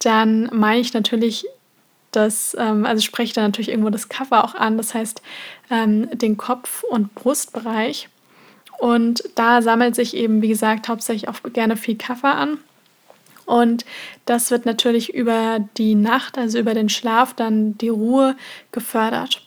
dann 0.00 0.50
meine 0.52 0.80
ich 0.80 0.94
natürlich 0.94 1.46
das, 2.10 2.56
ähm, 2.58 2.84
also 2.84 3.02
spreche 3.02 3.28
ich 3.28 3.32
da 3.34 3.42
natürlich 3.42 3.68
irgendwo 3.68 3.90
das 3.90 4.08
Kapha 4.08 4.40
auch 4.40 4.56
an, 4.56 4.76
das 4.76 4.94
heißt 4.94 5.22
ähm, 5.70 6.08
den 6.18 6.36
Kopf- 6.36 6.82
und 6.82 7.14
Brustbereich. 7.14 8.08
Und 8.78 9.24
da 9.34 9.60
sammelt 9.60 9.94
sich 9.94 10.16
eben, 10.16 10.40
wie 10.40 10.48
gesagt, 10.48 10.88
hauptsächlich 10.88 11.28
auch 11.28 11.42
gerne 11.52 11.76
viel 11.76 11.96
Kaffee 11.96 12.28
an. 12.28 12.58
Und 13.44 13.84
das 14.26 14.50
wird 14.50 14.66
natürlich 14.66 15.14
über 15.14 15.58
die 15.78 15.94
Nacht, 15.94 16.38
also 16.38 16.58
über 16.58 16.74
den 16.74 16.88
Schlaf, 16.88 17.34
dann 17.34 17.76
die 17.78 17.88
Ruhe 17.88 18.36
gefördert. 18.72 19.42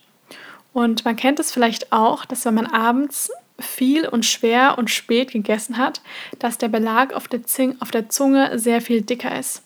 Und 0.73 1.05
man 1.05 1.15
kennt 1.15 1.39
es 1.39 1.51
vielleicht 1.51 1.91
auch, 1.91 2.25
dass 2.25 2.45
wenn 2.45 2.55
man 2.55 2.65
abends 2.65 3.31
viel 3.59 4.07
und 4.07 4.25
schwer 4.25 4.77
und 4.77 4.89
spät 4.89 5.31
gegessen 5.31 5.77
hat, 5.77 6.01
dass 6.39 6.57
der 6.57 6.69
Belag 6.69 7.13
auf 7.13 7.27
der, 7.27 7.43
Zing, 7.43 7.75
auf 7.79 7.91
der 7.91 8.09
Zunge 8.09 8.57
sehr 8.57 8.81
viel 8.81 9.01
dicker 9.01 9.37
ist. 9.37 9.63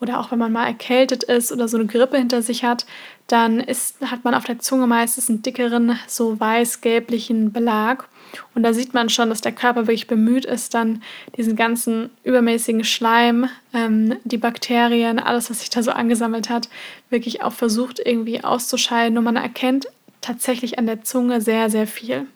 Oder 0.00 0.20
auch 0.20 0.30
wenn 0.30 0.38
man 0.38 0.52
mal 0.52 0.66
erkältet 0.66 1.24
ist 1.24 1.50
oder 1.50 1.66
so 1.66 1.76
eine 1.76 1.86
Grippe 1.86 2.16
hinter 2.16 2.40
sich 2.40 2.64
hat, 2.64 2.86
dann 3.26 3.60
ist, 3.60 4.00
hat 4.00 4.24
man 4.24 4.34
auf 4.34 4.44
der 4.44 4.58
Zunge 4.58 4.86
meistens 4.86 5.28
einen 5.28 5.42
dickeren, 5.42 5.98
so 6.06 6.38
weiß-gelblichen 6.38 7.52
Belag. 7.52 8.08
Und 8.54 8.62
da 8.62 8.72
sieht 8.72 8.94
man 8.94 9.08
schon, 9.08 9.28
dass 9.28 9.40
der 9.40 9.52
Körper 9.52 9.82
wirklich 9.82 10.06
bemüht 10.06 10.44
ist, 10.44 10.74
dann 10.74 11.02
diesen 11.36 11.56
ganzen 11.56 12.10
übermäßigen 12.24 12.84
Schleim, 12.84 13.48
ähm, 13.72 14.16
die 14.24 14.38
Bakterien, 14.38 15.18
alles, 15.18 15.50
was 15.50 15.60
sich 15.60 15.70
da 15.70 15.82
so 15.82 15.90
angesammelt 15.90 16.48
hat, 16.48 16.68
wirklich 17.10 17.42
auch 17.42 17.52
versucht 17.52 18.00
irgendwie 18.04 18.44
auszuscheiden. 18.44 19.18
Und 19.18 19.24
man 19.24 19.36
erkennt 19.36 19.88
tatsächlich 20.20 20.78
an 20.78 20.86
der 20.86 21.02
Zunge 21.02 21.40
sehr, 21.40 21.70
sehr 21.70 21.86
viel. 21.86 22.26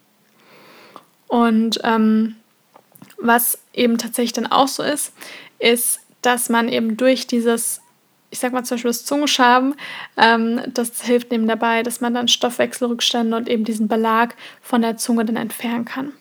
Und 1.28 1.78
ähm, 1.84 2.36
was 3.18 3.58
eben 3.72 3.98
tatsächlich 3.98 4.32
dann 4.32 4.46
auch 4.46 4.68
so 4.68 4.82
ist, 4.82 5.12
ist, 5.58 6.00
dass 6.22 6.48
man 6.48 6.68
eben 6.68 6.96
durch 6.96 7.26
dieses 7.26 7.82
ich 8.32 8.38
sag 8.38 8.54
mal 8.54 8.64
zum 8.64 8.76
Beispiel 8.76 8.88
das 8.88 9.04
Zungenschaben, 9.04 9.74
ähm, 10.16 10.62
das 10.72 11.02
hilft 11.02 11.32
eben 11.34 11.46
dabei, 11.46 11.82
dass 11.82 12.00
man 12.00 12.14
dann 12.14 12.28
Stoffwechselrückstände 12.28 13.36
und 13.36 13.46
eben 13.46 13.62
diesen 13.64 13.88
Belag 13.88 14.34
von 14.62 14.80
der 14.80 14.96
Zunge 14.96 15.26
dann 15.26 15.36
entfernen 15.36 15.84
kann. 15.84 16.12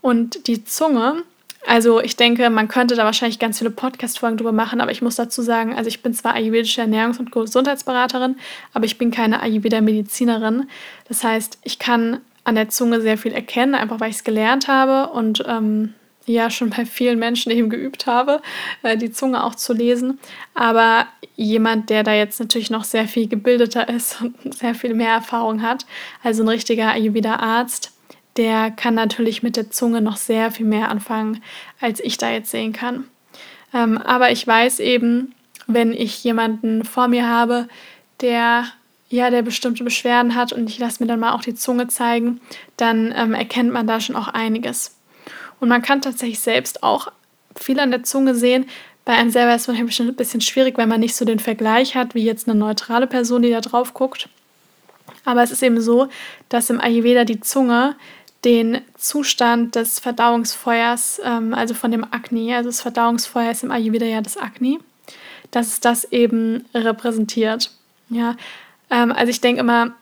Und 0.00 0.48
die 0.48 0.64
Zunge, 0.64 1.22
also 1.64 2.00
ich 2.00 2.16
denke, 2.16 2.50
man 2.50 2.66
könnte 2.66 2.96
da 2.96 3.04
wahrscheinlich 3.04 3.38
ganz 3.38 3.58
viele 3.58 3.70
Podcast-Folgen 3.70 4.36
drüber 4.36 4.50
machen, 4.50 4.80
aber 4.80 4.90
ich 4.90 5.00
muss 5.00 5.14
dazu 5.14 5.42
sagen, 5.42 5.76
also 5.76 5.86
ich 5.86 6.02
bin 6.02 6.12
zwar 6.12 6.34
ayurvedische 6.34 6.82
Ernährungs- 6.82 7.20
und 7.20 7.30
Gesundheitsberaterin, 7.30 8.34
aber 8.72 8.84
ich 8.84 8.98
bin 8.98 9.12
keine 9.12 9.40
Ayurveda-Medizinerin. 9.42 10.68
Das 11.06 11.22
heißt, 11.22 11.60
ich 11.62 11.78
kann 11.78 12.20
an 12.42 12.56
der 12.56 12.68
Zunge 12.68 13.00
sehr 13.00 13.16
viel 13.16 13.32
erkennen, 13.32 13.76
einfach 13.76 14.00
weil 14.00 14.10
ich 14.10 14.16
es 14.16 14.24
gelernt 14.24 14.66
habe 14.66 15.12
und 15.12 15.44
ähm, 15.46 15.94
ja 16.26 16.50
schon 16.50 16.70
bei 16.70 16.86
vielen 16.86 17.18
Menschen 17.18 17.50
eben 17.52 17.70
geübt 17.70 18.06
habe, 18.06 18.40
äh, 18.82 18.96
die 18.96 19.10
Zunge 19.10 19.44
auch 19.44 19.54
zu 19.54 19.72
lesen. 19.72 20.18
Aber 20.54 21.06
jemand, 21.36 21.90
der 21.90 22.02
da 22.02 22.14
jetzt 22.14 22.40
natürlich 22.40 22.70
noch 22.70 22.84
sehr 22.84 23.08
viel 23.08 23.28
gebildeter 23.28 23.88
ist 23.88 24.20
und 24.22 24.54
sehr 24.54 24.74
viel 24.74 24.94
mehr 24.94 25.12
Erfahrung 25.12 25.62
hat, 25.62 25.86
also 26.22 26.42
ein 26.42 26.48
richtiger 26.48 26.90
Ayurveda-Arzt, 26.90 27.92
der 28.36 28.70
kann 28.70 28.94
natürlich 28.94 29.42
mit 29.42 29.56
der 29.56 29.70
Zunge 29.70 30.00
noch 30.00 30.16
sehr 30.16 30.50
viel 30.50 30.66
mehr 30.66 30.90
anfangen, 30.90 31.42
als 31.80 32.00
ich 32.00 32.16
da 32.16 32.30
jetzt 32.30 32.50
sehen 32.50 32.72
kann. 32.72 33.04
Ähm, 33.74 33.98
aber 33.98 34.30
ich 34.30 34.46
weiß 34.46 34.80
eben, 34.80 35.34
wenn 35.66 35.92
ich 35.92 36.24
jemanden 36.24 36.84
vor 36.84 37.08
mir 37.08 37.28
habe, 37.28 37.68
der 38.20 38.66
ja, 39.12 39.28
der 39.28 39.42
bestimmte 39.42 39.84
Beschwerden 39.84 40.34
hat 40.34 40.54
und 40.54 40.70
ich 40.70 40.78
lasse 40.78 41.02
mir 41.02 41.06
dann 41.06 41.20
mal 41.20 41.32
auch 41.32 41.42
die 41.42 41.54
Zunge 41.54 41.86
zeigen, 41.86 42.40
dann 42.78 43.12
ähm, 43.14 43.34
erkennt 43.34 43.70
man 43.70 43.86
da 43.86 44.00
schon 44.00 44.16
auch 44.16 44.28
einiges. 44.28 44.96
Und 45.62 45.68
man 45.68 45.80
kann 45.80 46.00
tatsächlich 46.00 46.40
selbst 46.40 46.82
auch 46.82 47.12
viel 47.54 47.78
an 47.78 47.92
der 47.92 48.02
Zunge 48.02 48.34
sehen. 48.34 48.66
Bei 49.04 49.12
einem 49.12 49.30
selber 49.30 49.54
ist 49.54 49.62
es 49.62 49.68
manchmal 49.68 50.08
ein 50.08 50.16
bisschen 50.16 50.40
schwierig, 50.40 50.76
weil 50.76 50.88
man 50.88 50.98
nicht 50.98 51.14
so 51.14 51.24
den 51.24 51.38
Vergleich 51.38 51.94
hat, 51.94 52.16
wie 52.16 52.24
jetzt 52.24 52.48
eine 52.48 52.58
neutrale 52.58 53.06
Person, 53.06 53.42
die 53.42 53.50
da 53.52 53.60
drauf 53.60 53.94
guckt. 53.94 54.28
Aber 55.24 55.40
es 55.40 55.52
ist 55.52 55.62
eben 55.62 55.80
so, 55.80 56.08
dass 56.48 56.68
im 56.68 56.80
Ayurveda 56.80 57.24
die 57.24 57.38
Zunge 57.38 57.94
den 58.44 58.80
Zustand 58.96 59.76
des 59.76 60.00
Verdauungsfeuers, 60.00 61.20
ähm, 61.24 61.54
also 61.54 61.74
von 61.74 61.92
dem 61.92 62.04
Agni, 62.12 62.52
also 62.52 62.68
das 62.68 62.80
Verdauungsfeuer 62.80 63.52
ist 63.52 63.62
im 63.62 63.70
Ayurveda 63.70 64.06
ja 64.06 64.20
das 64.20 64.36
Agni, 64.36 64.80
dass 65.52 65.68
es 65.68 65.78
das 65.78 66.10
eben 66.10 66.64
repräsentiert. 66.74 67.70
Ja, 68.10 68.34
ähm, 68.90 69.12
also 69.12 69.30
ich 69.30 69.40
denke 69.40 69.60
immer, 69.60 69.92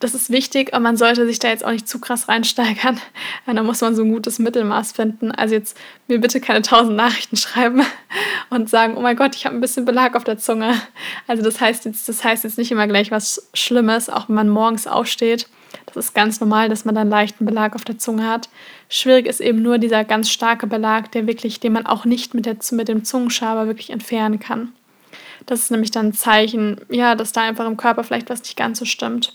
das 0.00 0.14
ist 0.14 0.30
wichtig, 0.30 0.72
aber 0.72 0.82
man 0.82 0.96
sollte 0.96 1.26
sich 1.26 1.38
da 1.38 1.48
jetzt 1.48 1.64
auch 1.64 1.70
nicht 1.70 1.86
zu 1.86 2.00
krass 2.00 2.28
reinsteigern. 2.28 2.98
Da 3.46 3.62
muss 3.62 3.80
man 3.80 3.94
so 3.94 4.02
ein 4.02 4.10
gutes 4.10 4.38
Mittelmaß 4.38 4.92
finden. 4.92 5.32
Also 5.32 5.54
jetzt 5.54 5.76
mir 6.08 6.20
bitte 6.20 6.40
keine 6.40 6.62
tausend 6.62 6.96
Nachrichten 6.96 7.36
schreiben 7.36 7.82
und 8.50 8.70
sagen, 8.70 8.96
oh 8.96 9.00
mein 9.00 9.16
Gott, 9.16 9.34
ich 9.34 9.44
habe 9.44 9.56
ein 9.56 9.60
bisschen 9.60 9.84
Belag 9.84 10.16
auf 10.16 10.24
der 10.24 10.38
Zunge. 10.38 10.80
Also 11.26 11.42
das 11.42 11.60
heißt 11.60 11.84
jetzt, 11.84 12.08
das 12.08 12.24
heißt 12.24 12.44
jetzt 12.44 12.56
nicht 12.56 12.70
immer 12.70 12.86
gleich 12.86 13.10
was 13.10 13.50
Schlimmes, 13.52 14.08
auch 14.08 14.28
wenn 14.28 14.36
man 14.36 14.48
morgens 14.48 14.86
aufsteht. 14.86 15.48
Das 15.86 15.96
ist 15.96 16.14
ganz 16.14 16.40
normal, 16.40 16.68
dass 16.68 16.84
man 16.84 16.94
dann 16.94 17.10
leichten 17.10 17.44
Belag 17.44 17.74
auf 17.74 17.84
der 17.84 17.98
Zunge 17.98 18.26
hat. 18.26 18.48
Schwierig 18.88 19.26
ist 19.26 19.40
eben 19.40 19.60
nur 19.60 19.78
dieser 19.78 20.04
ganz 20.04 20.30
starke 20.30 20.66
Belag, 20.66 21.12
der 21.12 21.26
wirklich, 21.26 21.60
den 21.60 21.74
man 21.74 21.86
auch 21.86 22.04
nicht 22.04 22.32
mit, 22.32 22.46
der, 22.46 22.56
mit 22.70 22.88
dem 22.88 23.04
Zungenschaber 23.04 23.66
wirklich 23.66 23.90
entfernen 23.90 24.38
kann. 24.38 24.72
Das 25.46 25.60
ist 25.60 25.70
nämlich 25.70 25.90
dann 25.90 26.06
ein 26.06 26.12
Zeichen, 26.12 26.80
ja, 26.88 27.14
dass 27.14 27.32
da 27.32 27.42
einfach 27.42 27.66
im 27.66 27.76
Körper 27.76 28.04
vielleicht 28.04 28.30
was 28.30 28.42
nicht 28.42 28.56
ganz 28.56 28.78
so 28.78 28.84
stimmt. 28.84 29.34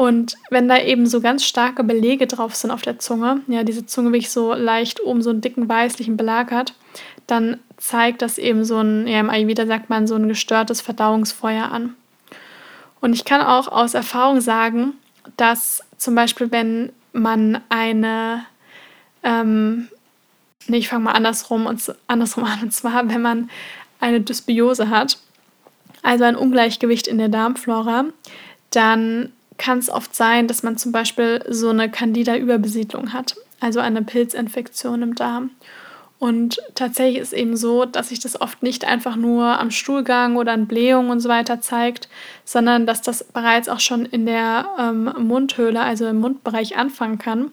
Und 0.00 0.38
wenn 0.48 0.66
da 0.66 0.78
eben 0.78 1.04
so 1.04 1.20
ganz 1.20 1.44
starke 1.44 1.84
Belege 1.84 2.26
drauf 2.26 2.54
sind 2.54 2.70
auf 2.70 2.80
der 2.80 2.98
Zunge, 2.98 3.42
ja, 3.48 3.64
diese 3.64 3.84
Zunge 3.84 4.12
wirklich 4.12 4.30
so 4.30 4.54
leicht 4.54 5.02
oben 5.02 5.20
so 5.20 5.28
einen 5.28 5.42
dicken 5.42 5.68
weißlichen 5.68 6.16
Belag 6.16 6.52
hat, 6.52 6.72
dann 7.26 7.58
zeigt 7.76 8.22
das 8.22 8.38
eben 8.38 8.64
so 8.64 8.78
ein, 8.78 9.06
ja, 9.06 9.20
im 9.20 9.28
Ayurveda 9.28 9.66
sagt 9.66 9.90
man, 9.90 10.06
so 10.06 10.14
ein 10.14 10.26
gestörtes 10.26 10.80
Verdauungsfeuer 10.80 11.70
an. 11.70 11.96
Und 13.02 13.12
ich 13.12 13.26
kann 13.26 13.42
auch 13.42 13.68
aus 13.68 13.92
Erfahrung 13.92 14.40
sagen, 14.40 14.94
dass 15.36 15.82
zum 15.98 16.14
Beispiel, 16.14 16.50
wenn 16.50 16.92
man 17.12 17.60
eine, 17.68 18.46
ähm, 19.22 19.88
nee, 20.66 20.78
ich 20.78 20.88
fange 20.88 21.04
mal 21.04 21.12
andersrum, 21.12 21.66
und, 21.66 21.94
andersrum 22.06 22.44
an, 22.50 22.62
und 22.62 22.72
zwar, 22.72 23.06
wenn 23.10 23.20
man 23.20 23.50
eine 24.00 24.22
Dysbiose 24.22 24.88
hat, 24.88 25.18
also 26.02 26.24
ein 26.24 26.36
Ungleichgewicht 26.36 27.06
in 27.06 27.18
der 27.18 27.28
Darmflora, 27.28 28.06
dann 28.70 29.32
kann 29.60 29.78
es 29.78 29.90
oft 29.90 30.14
sein, 30.16 30.48
dass 30.48 30.62
man 30.62 30.78
zum 30.78 30.90
Beispiel 30.90 31.44
so 31.46 31.68
eine 31.68 31.90
Candida-Überbesiedlung 31.90 33.12
hat, 33.12 33.36
also 33.60 33.78
eine 33.78 34.00
Pilzinfektion 34.00 35.02
im 35.02 35.14
Darm. 35.14 35.50
Und 36.18 36.60
tatsächlich 36.74 37.20
ist 37.20 37.34
eben 37.34 37.58
so, 37.58 37.84
dass 37.84 38.08
sich 38.08 38.20
das 38.20 38.40
oft 38.40 38.62
nicht 38.62 38.86
einfach 38.86 39.16
nur 39.16 39.60
am 39.60 39.70
Stuhlgang 39.70 40.36
oder 40.36 40.52
an 40.52 40.66
Blähungen 40.66 41.10
und 41.10 41.20
so 41.20 41.28
weiter 41.28 41.60
zeigt, 41.60 42.08
sondern 42.46 42.86
dass 42.86 43.02
das 43.02 43.22
bereits 43.22 43.68
auch 43.68 43.80
schon 43.80 44.06
in 44.06 44.24
der 44.24 44.66
ähm, 44.78 45.12
Mundhöhle, 45.18 45.80
also 45.80 46.06
im 46.06 46.20
Mundbereich 46.20 46.78
anfangen 46.78 47.18
kann. 47.18 47.52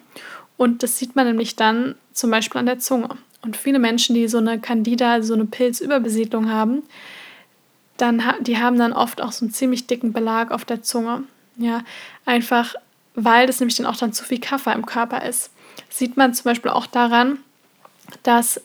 Und 0.55 0.83
das 0.83 0.97
sieht 0.97 1.15
man 1.17 1.27
nämlich 1.27 1.57
dann 1.57 1.95
zum 2.13 2.31
Beispiel 2.31 2.59
an 2.59 2.65
der 2.67 2.79
Zunge. 2.79 3.09
Und 3.41 3.57
viele 3.57 3.79
Menschen, 3.79 4.15
die 4.15 4.29
so 4.29 4.37
eine 4.37 4.59
Candida, 4.59 5.21
so 5.23 5.33
eine 5.33 5.45
Pilzüberbesiedlung 5.45 6.49
haben, 6.49 6.83
dann, 7.97 8.23
die 8.41 8.57
haben 8.59 8.77
dann 8.77 8.93
oft 8.93 9.21
auch 9.21 9.33
so 9.33 9.43
einen 9.45 9.53
ziemlich 9.53 9.87
dicken 9.87 10.13
Belag 10.13 10.51
auf 10.51 10.63
der 10.63 10.81
Zunge. 10.83 11.23
Ja, 11.57 11.81
einfach 12.25 12.75
weil 13.17 13.47
das 13.47 13.59
nämlich 13.59 13.75
dann 13.75 13.87
auch 13.87 13.97
dann 13.97 14.13
zu 14.13 14.23
viel 14.23 14.39
Kaffer 14.39 14.73
im 14.73 14.85
Körper 14.85 15.25
ist. 15.25 15.49
Sieht 15.89 16.17
man 16.17 16.35
zum 16.35 16.43
Beispiel 16.45 16.69
auch 16.69 16.85
daran, 16.85 17.39
dass 18.21 18.61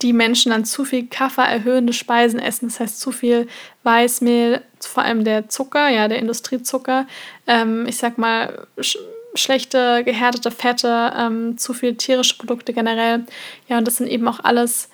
die 0.00 0.14
Menschen 0.14 0.50
dann 0.50 0.64
zu 0.64 0.84
viel 0.86 1.06
Kaffer 1.06 1.42
erhöhende 1.42 1.92
Speisen 1.92 2.40
essen, 2.40 2.68
das 2.68 2.80
heißt 2.80 2.98
zu 2.98 3.12
viel 3.12 3.46
Weißmehl, 3.82 4.62
vor 4.80 5.02
allem 5.02 5.22
der 5.22 5.50
Zucker, 5.50 5.88
ja, 5.90 6.08
der 6.08 6.18
Industriezucker, 6.18 7.06
ähm, 7.46 7.84
ich 7.86 7.98
sag 7.98 8.16
mal, 8.16 8.66
sch 8.80 8.96
schlechte 9.34 10.02
gehärtete 10.04 10.50
Fette, 10.50 11.12
ähm, 11.14 11.58
zu 11.58 11.74
viel 11.74 11.94
tierische 11.94 12.38
Produkte 12.38 12.72
generell. 12.72 13.26
Ja, 13.68 13.78
und 13.78 13.86
das 13.86 13.96
sind 13.96 14.08
eben 14.08 14.26
auch 14.26 14.40
alles, 14.42 14.88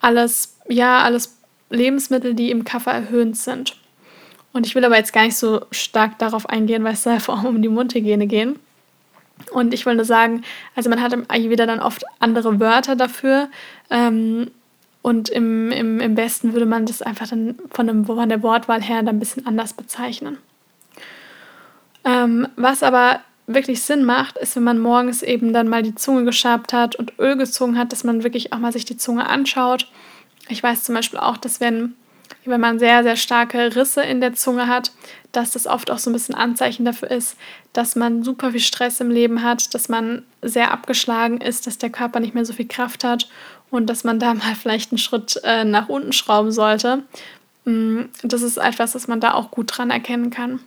alles, 0.00 0.56
ja, 0.68 1.02
alles 1.02 1.36
Lebensmittel, 1.68 2.34
die 2.34 2.50
im 2.50 2.64
Kaffer 2.64 2.92
erhöhend 2.92 3.36
sind. 3.36 3.76
Und 4.52 4.66
ich 4.66 4.74
will 4.74 4.84
aber 4.84 4.96
jetzt 4.96 5.12
gar 5.12 5.24
nicht 5.24 5.36
so 5.36 5.64
stark 5.70 6.18
darauf 6.18 6.48
eingehen, 6.48 6.82
weil 6.84 6.94
es 6.94 7.02
da 7.02 7.18
vor 7.20 7.38
allem 7.38 7.46
um 7.46 7.62
die 7.62 7.68
Mundhygiene 7.68 8.26
gehen. 8.26 8.58
Und 9.52 9.72
ich 9.72 9.86
will 9.86 9.94
nur 9.94 10.04
sagen, 10.04 10.42
also 10.74 10.90
man 10.90 11.00
hat 11.00 11.12
im 11.12 11.24
Ayurveda 11.28 11.66
dann 11.66 11.80
oft 11.80 12.04
andere 12.18 12.60
Wörter 12.60 12.96
dafür. 12.96 13.48
Ähm, 13.90 14.50
und 15.02 15.28
im, 15.30 15.70
im, 15.70 15.98
im 16.00 16.14
besten 16.14 16.52
würde 16.52 16.66
man 16.66 16.84
das 16.84 17.00
einfach 17.00 17.28
dann 17.28 17.54
von, 17.70 17.86
dem, 17.86 18.04
von 18.04 18.28
der 18.28 18.42
Wortwahl 18.42 18.82
her 18.82 18.98
dann 18.98 19.16
ein 19.16 19.18
bisschen 19.18 19.46
anders 19.46 19.72
bezeichnen. 19.72 20.38
Ähm, 22.04 22.48
was 22.56 22.82
aber 22.82 23.20
wirklich 23.46 23.82
Sinn 23.82 24.04
macht, 24.04 24.36
ist, 24.38 24.56
wenn 24.56 24.62
man 24.62 24.78
morgens 24.78 25.22
eben 25.22 25.52
dann 25.52 25.68
mal 25.68 25.82
die 25.82 25.94
Zunge 25.94 26.24
geschabt 26.24 26.72
hat 26.72 26.96
und 26.96 27.18
Öl 27.18 27.36
gezogen 27.36 27.78
hat, 27.78 27.92
dass 27.92 28.04
man 28.04 28.22
wirklich 28.22 28.52
auch 28.52 28.58
mal 28.58 28.72
sich 28.72 28.84
die 28.84 28.96
Zunge 28.96 29.28
anschaut. 29.28 29.90
Ich 30.48 30.62
weiß 30.62 30.84
zum 30.84 30.94
Beispiel 30.94 31.18
auch, 31.18 31.36
dass 31.36 31.60
wenn 31.60 31.94
wenn 32.44 32.60
man 32.60 32.78
sehr, 32.78 33.02
sehr 33.02 33.16
starke 33.16 33.74
Risse 33.74 34.02
in 34.02 34.20
der 34.20 34.34
Zunge 34.34 34.66
hat, 34.66 34.92
dass 35.32 35.52
das 35.52 35.66
oft 35.66 35.90
auch 35.90 35.98
so 35.98 36.10
ein 36.10 36.12
bisschen 36.12 36.34
Anzeichen 36.34 36.84
dafür 36.84 37.10
ist, 37.10 37.36
dass 37.72 37.96
man 37.96 38.24
super 38.24 38.50
viel 38.50 38.60
Stress 38.60 39.00
im 39.00 39.10
Leben 39.10 39.42
hat, 39.42 39.74
dass 39.74 39.88
man 39.88 40.24
sehr 40.42 40.72
abgeschlagen 40.72 41.40
ist, 41.40 41.66
dass 41.66 41.78
der 41.78 41.90
Körper 41.90 42.20
nicht 42.20 42.34
mehr 42.34 42.44
so 42.44 42.52
viel 42.52 42.66
Kraft 42.66 43.04
hat 43.04 43.28
und 43.70 43.86
dass 43.86 44.04
man 44.04 44.18
da 44.18 44.34
mal 44.34 44.54
vielleicht 44.54 44.92
einen 44.92 44.98
Schritt 44.98 45.40
äh, 45.44 45.64
nach 45.64 45.88
unten 45.88 46.12
schrauben 46.12 46.52
sollte. 46.52 47.04
Mm, 47.64 48.02
das 48.22 48.42
ist 48.42 48.56
etwas, 48.56 48.92
das 48.92 49.08
man 49.08 49.20
da 49.20 49.34
auch 49.34 49.50
gut 49.50 49.76
dran 49.76 49.90
erkennen 49.90 50.30
kann. 50.30 50.60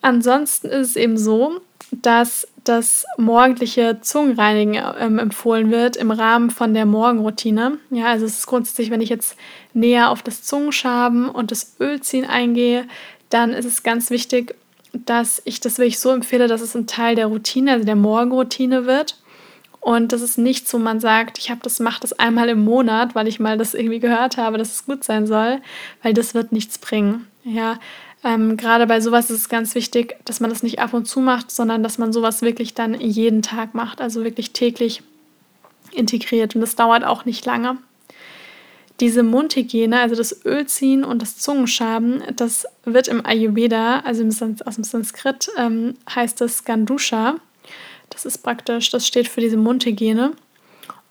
Ansonsten 0.00 0.68
ist 0.68 0.90
es 0.90 0.96
eben 0.96 1.18
so, 1.18 1.60
dass 1.90 2.46
das 2.64 3.06
morgendliche 3.16 3.98
Zungenreinigen 4.00 4.82
ähm, 4.98 5.18
empfohlen 5.18 5.70
wird 5.70 5.96
im 5.96 6.10
Rahmen 6.10 6.50
von 6.50 6.74
der 6.74 6.86
Morgenroutine. 6.86 7.78
Ja, 7.90 8.06
also 8.06 8.26
es 8.26 8.40
ist 8.40 8.46
grundsätzlich, 8.46 8.90
wenn 8.90 9.00
ich 9.00 9.08
jetzt 9.08 9.36
näher 9.72 10.10
auf 10.10 10.22
das 10.22 10.42
Zungenschaben 10.42 11.28
und 11.28 11.50
das 11.50 11.76
Ölziehen 11.80 12.26
eingehe, 12.26 12.86
dann 13.30 13.52
ist 13.52 13.64
es 13.64 13.82
ganz 13.82 14.10
wichtig, 14.10 14.54
dass 14.92 15.40
ich 15.44 15.60
das 15.60 15.78
wirklich 15.78 15.98
so 15.98 16.10
empfehle, 16.10 16.46
dass 16.46 16.60
es 16.60 16.74
ein 16.74 16.86
Teil 16.86 17.14
der 17.14 17.26
Routine, 17.26 17.72
also 17.72 17.84
der 17.84 17.96
Morgenroutine 17.96 18.86
wird. 18.86 19.18
Und 19.80 20.12
das 20.12 20.22
ist 20.22 20.38
nicht 20.38 20.68
so, 20.68 20.78
man 20.78 21.00
sagt, 21.00 21.38
ich 21.38 21.50
habe 21.50 21.60
das, 21.62 21.80
mache 21.80 22.00
das 22.00 22.12
einmal 22.12 22.48
im 22.48 22.64
Monat, 22.64 23.14
weil 23.14 23.28
ich 23.28 23.40
mal 23.40 23.56
das 23.56 23.74
irgendwie 23.74 24.00
gehört 24.00 24.36
habe, 24.36 24.58
dass 24.58 24.72
es 24.72 24.84
gut 24.84 25.04
sein 25.04 25.26
soll, 25.26 25.60
weil 26.02 26.14
das 26.14 26.34
wird 26.34 26.52
nichts 26.52 26.78
bringen. 26.78 27.26
Ja, 27.44 27.78
ähm, 28.24 28.56
Gerade 28.56 28.86
bei 28.86 29.00
sowas 29.00 29.30
ist 29.30 29.40
es 29.40 29.48
ganz 29.48 29.74
wichtig, 29.74 30.16
dass 30.24 30.40
man 30.40 30.50
das 30.50 30.62
nicht 30.62 30.80
ab 30.80 30.92
und 30.92 31.06
zu 31.06 31.20
macht, 31.20 31.50
sondern 31.50 31.82
dass 31.82 31.98
man 31.98 32.12
sowas 32.12 32.42
wirklich 32.42 32.74
dann 32.74 33.00
jeden 33.00 33.42
Tag 33.42 33.74
macht, 33.74 34.00
also 34.00 34.24
wirklich 34.24 34.52
täglich 34.52 35.02
integriert. 35.92 36.54
Und 36.54 36.60
das 36.60 36.74
dauert 36.74 37.04
auch 37.04 37.24
nicht 37.24 37.46
lange. 37.46 37.78
Diese 39.00 39.22
Mundhygiene, 39.22 40.00
also 40.00 40.16
das 40.16 40.44
Ölziehen 40.44 41.04
und 41.04 41.22
das 41.22 41.38
Zungenschaben, 41.38 42.22
das 42.34 42.66
wird 42.84 43.06
im 43.06 43.24
Ayurveda, 43.24 44.00
also 44.00 44.24
aus 44.64 44.74
dem 44.74 44.84
Sanskrit, 44.84 45.48
ähm, 45.56 45.94
heißt 46.12 46.40
es 46.40 46.64
Gandusha. 46.64 47.36
Das 48.10 48.24
ist 48.24 48.38
praktisch, 48.38 48.90
das 48.90 49.06
steht 49.06 49.28
für 49.28 49.40
diese 49.40 49.56
Mundhygiene. 49.56 50.32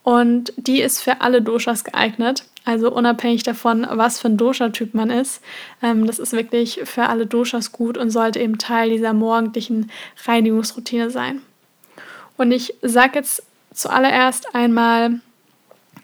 Und 0.08 0.54
die 0.56 0.82
ist 0.82 1.02
für 1.02 1.20
alle 1.20 1.42
Doshas 1.42 1.84
geeignet. 1.84 2.46
Also 2.64 2.90
unabhängig 2.90 3.44
davon, 3.44 3.86
was 3.92 4.22
für 4.22 4.30
ein 4.30 4.38
Dosha-Typ 4.38 4.94
man 4.94 5.10
ist. 5.10 5.42
Ähm, 5.84 6.08
das 6.08 6.18
ist 6.18 6.32
wirklich 6.32 6.80
für 6.86 7.08
alle 7.08 7.26
Doshas 7.26 7.74
gut 7.74 7.98
und 7.98 8.10
sollte 8.10 8.40
eben 8.40 8.58
Teil 8.58 8.90
dieser 8.90 9.12
morgendlichen 9.12 9.92
Reinigungsroutine 10.26 11.10
sein. 11.10 11.42
Und 12.38 12.54
ich 12.54 12.74
sage 12.82 13.16
jetzt 13.16 13.44
zuallererst 13.74 14.56
einmal 14.56 15.20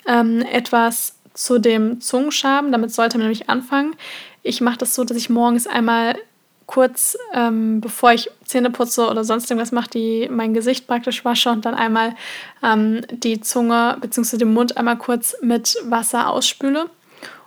ähm, 0.05 0.41
etwas 0.51 1.15
zu 1.33 1.57
dem 1.57 2.01
Zungenschaben. 2.01 2.74
Damit 2.74 2.91
sollte 2.93 3.17
man 3.17 3.27
nämlich 3.27 3.50
anfangen. 3.50 3.95
Ich 4.41 4.60
mache 4.60 4.79
das 4.79 4.95
so, 4.95 5.05
dass 5.05 5.15
ich 5.15 5.29
morgens 5.29 5.65
einmal 5.65 6.17
kurz, 6.65 7.17
ähm, 7.34 7.82
bevor 7.82 8.13
ich 8.13 8.29
Zähne 8.46 8.70
putze 8.70 9.10
oder 9.10 9.24
sonst 9.24 9.50
irgendwas 9.50 9.72
mache, 9.72 9.89
die 9.89 10.29
mein 10.32 10.53
Gesicht 10.53 10.88
praktisch 10.88 11.25
wasche 11.25 11.50
und 11.50 11.65
dann 11.65 11.75
einmal 11.75 12.15
ähm, 12.63 13.01
die 13.12 13.41
Zunge 13.41 13.98
bzw. 14.01 14.38
den 14.38 14.53
Mund 14.53 14.77
einmal 14.77 14.98
kurz 14.98 15.36
mit 15.41 15.77
Wasser 15.84 16.29
ausspüle. 16.29 16.89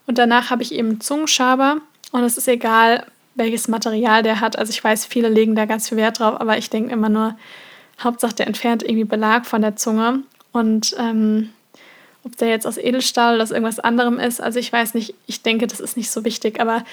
Und 0.07 0.19
danach 0.19 0.51
habe 0.51 0.63
ich 0.63 0.73
eben 0.73 1.01
Zungenschaber 1.01 1.79
und 2.13 2.23
es 2.23 2.37
ist 2.37 2.49
egal, 2.49 3.07
welches 3.35 3.69
Material 3.69 4.23
der 4.23 4.41
hat. 4.41 4.59
Also 4.59 4.71
ich 4.71 4.83
weiß, 4.83 5.07
viele 5.07 5.29
legen 5.29 5.55
da 5.55 5.65
ganz 5.67 5.89
viel 5.89 5.99
Wert 5.99 6.21
drauf, 6.21 6.41
aber 6.41 6.59
ich 6.59 6.71
denke 6.71 6.93
immer 6.93 7.09
nur, 7.09 7.37
Hauptsache 8.03 8.35
der 8.35 8.47
entfernt 8.47 8.83
irgendwie 8.83 9.05
Belag 9.05 9.47
von 9.47 9.63
der 9.63 9.77
Zunge. 9.77 10.23
Und 10.53 10.95
ähm, 10.99 11.51
ob 12.25 12.37
der 12.37 12.49
jetzt 12.49 12.67
aus 12.67 12.79
Edelstahl 12.79 13.35
oder 13.35 13.43
aus 13.43 13.51
irgendwas 13.51 13.79
anderem 13.79 14.19
ist, 14.19 14.41
also 14.41 14.59
ich 14.59 14.73
weiß 14.73 14.95
nicht, 14.95 15.15
ich 15.27 15.43
denke, 15.43 15.67
das 15.67 15.81
ist 15.81 15.97
nicht 15.97 16.11
so 16.11 16.25
wichtig, 16.25 16.61
aber 16.61 16.85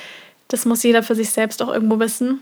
das 0.47 0.65
muss 0.65 0.83
jeder 0.83 1.03
für 1.03 1.15
sich 1.15 1.29
selbst 1.29 1.61
auch 1.61 1.71
irgendwo 1.71 1.99
wissen. 1.99 2.41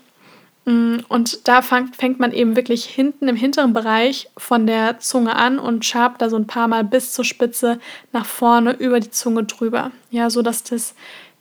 Mm, 0.65 0.97
und 1.07 1.47
da 1.47 1.61
fängt 1.61 2.19
man 2.19 2.31
eben 2.31 2.55
wirklich 2.55 2.85
hinten 2.85 3.27
im 3.27 3.35
hinteren 3.35 3.73
Bereich 3.73 4.29
von 4.37 4.67
der 4.67 4.99
Zunge 4.99 5.35
an 5.35 5.59
und 5.59 5.85
schabt 5.85 6.21
da 6.21 6.29
so 6.29 6.35
ein 6.35 6.47
paar 6.47 6.67
Mal 6.67 6.83
bis 6.83 7.13
zur 7.13 7.25
Spitze 7.25 7.79
nach 8.11 8.25
vorne 8.25 8.73
über 8.73 8.99
die 8.99 9.11
Zunge 9.11 9.43
drüber. 9.43 9.91
Ja, 10.11 10.29
so 10.29 10.41
dass 10.41 10.63
das 10.63 10.93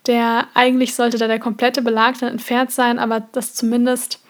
der, 0.06 0.48
eigentlich 0.54 0.94
sollte 0.94 1.18
da 1.18 1.26
der 1.26 1.38
komplette 1.38 1.82
Belag 1.82 2.18
dann 2.18 2.30
entfernt 2.30 2.72
sein, 2.72 2.98
aber 2.98 3.20
dass 3.20 3.54
zumindest 3.54 4.20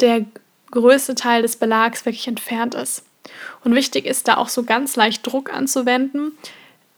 der 0.00 0.26
größte 0.70 1.14
Teil 1.14 1.42
des 1.42 1.56
Belags 1.56 2.04
wirklich 2.04 2.28
entfernt 2.28 2.74
ist. 2.74 3.04
Und 3.64 3.74
wichtig 3.74 4.04
ist 4.04 4.28
da 4.28 4.36
auch 4.36 4.48
so 4.48 4.62
ganz 4.62 4.96
leicht 4.96 5.26
Druck 5.26 5.52
anzuwenden, 5.52 6.32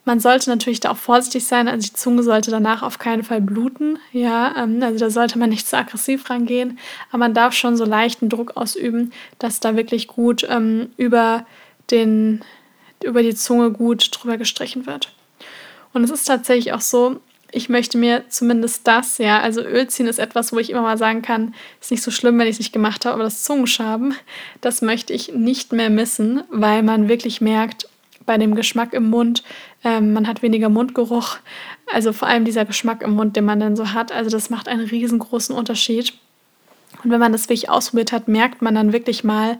Man 0.08 0.20
sollte 0.20 0.48
natürlich 0.48 0.80
da 0.80 0.92
auch 0.92 0.96
vorsichtig 0.96 1.44
sein. 1.44 1.68
Also 1.68 1.86
die 1.86 1.92
Zunge 1.92 2.22
sollte 2.22 2.50
danach 2.50 2.82
auf 2.82 2.98
keinen 2.98 3.24
Fall 3.24 3.42
bluten. 3.42 3.98
Ja, 4.10 4.54
ähm, 4.56 4.82
also 4.82 4.98
da 4.98 5.10
sollte 5.10 5.38
man 5.38 5.50
nicht 5.50 5.68
zu 5.68 5.76
aggressiv 5.76 6.30
rangehen. 6.30 6.78
Aber 7.10 7.18
man 7.18 7.34
darf 7.34 7.52
schon 7.52 7.76
so 7.76 7.84
leichten 7.84 8.30
Druck 8.30 8.56
ausüben, 8.56 9.12
dass 9.38 9.60
da 9.60 9.76
wirklich 9.76 10.08
gut 10.08 10.46
ähm, 10.48 10.88
über, 10.96 11.44
den, 11.90 12.42
über 13.04 13.22
die 13.22 13.34
Zunge 13.34 13.70
gut 13.70 14.08
drüber 14.10 14.38
gestrichen 14.38 14.86
wird. 14.86 15.12
Und 15.92 16.04
es 16.04 16.10
ist 16.10 16.24
tatsächlich 16.24 16.72
auch 16.72 16.80
so, 16.80 17.20
ich 17.52 17.68
möchte 17.68 17.98
mir 17.98 18.24
zumindest 18.30 18.88
das, 18.88 19.18
ja, 19.18 19.40
also 19.40 19.60
Öl 19.60 19.88
ziehen 19.88 20.06
ist 20.06 20.18
etwas, 20.18 20.54
wo 20.54 20.58
ich 20.58 20.70
immer 20.70 20.80
mal 20.80 20.96
sagen 20.96 21.20
kann, 21.20 21.54
ist 21.82 21.90
nicht 21.90 22.02
so 22.02 22.10
schlimm, 22.10 22.38
wenn 22.38 22.46
ich 22.46 22.54
es 22.54 22.60
nicht 22.60 22.72
gemacht 22.72 23.04
habe, 23.04 23.12
aber 23.12 23.24
das 23.24 23.42
Zungenschaben, 23.42 24.14
das 24.62 24.80
möchte 24.80 25.12
ich 25.12 25.34
nicht 25.34 25.72
mehr 25.72 25.90
missen, 25.90 26.44
weil 26.48 26.82
man 26.82 27.10
wirklich 27.10 27.42
merkt, 27.42 27.88
bei 28.28 28.36
dem 28.36 28.54
Geschmack 28.54 28.92
im 28.92 29.08
Mund, 29.08 29.42
ähm, 29.82 30.12
man 30.12 30.28
hat 30.28 30.42
weniger 30.42 30.68
Mundgeruch, 30.68 31.38
also 31.90 32.12
vor 32.12 32.28
allem 32.28 32.44
dieser 32.44 32.66
Geschmack 32.66 33.02
im 33.02 33.12
Mund, 33.12 33.34
den 33.36 33.46
man 33.46 33.58
dann 33.58 33.74
so 33.74 33.94
hat, 33.94 34.12
also 34.12 34.30
das 34.30 34.50
macht 34.50 34.68
einen 34.68 34.86
riesengroßen 34.86 35.56
Unterschied. 35.56 36.12
Und 37.02 37.10
wenn 37.10 37.20
man 37.20 37.32
das 37.32 37.44
wirklich 37.48 37.70
ausprobiert 37.70 38.12
hat, 38.12 38.28
merkt 38.28 38.60
man 38.60 38.74
dann 38.74 38.92
wirklich 38.92 39.24
mal, 39.24 39.58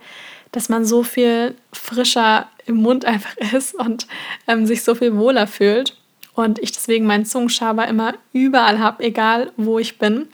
dass 0.52 0.68
man 0.68 0.84
so 0.84 1.02
viel 1.02 1.54
frischer 1.72 2.46
im 2.66 2.76
Mund 2.76 3.06
einfach 3.06 3.34
ist 3.54 3.74
und 3.74 4.06
ähm, 4.46 4.66
sich 4.66 4.84
so 4.84 4.94
viel 4.94 5.16
wohler 5.16 5.46
fühlt. 5.46 5.96
Und 6.34 6.58
ich 6.58 6.70
deswegen 6.70 7.06
meinen 7.06 7.24
Zungenschaber 7.24 7.88
immer 7.88 8.14
überall 8.32 8.78
habe, 8.78 9.02
egal 9.02 9.50
wo 9.56 9.78
ich 9.78 9.98
bin. 9.98 10.28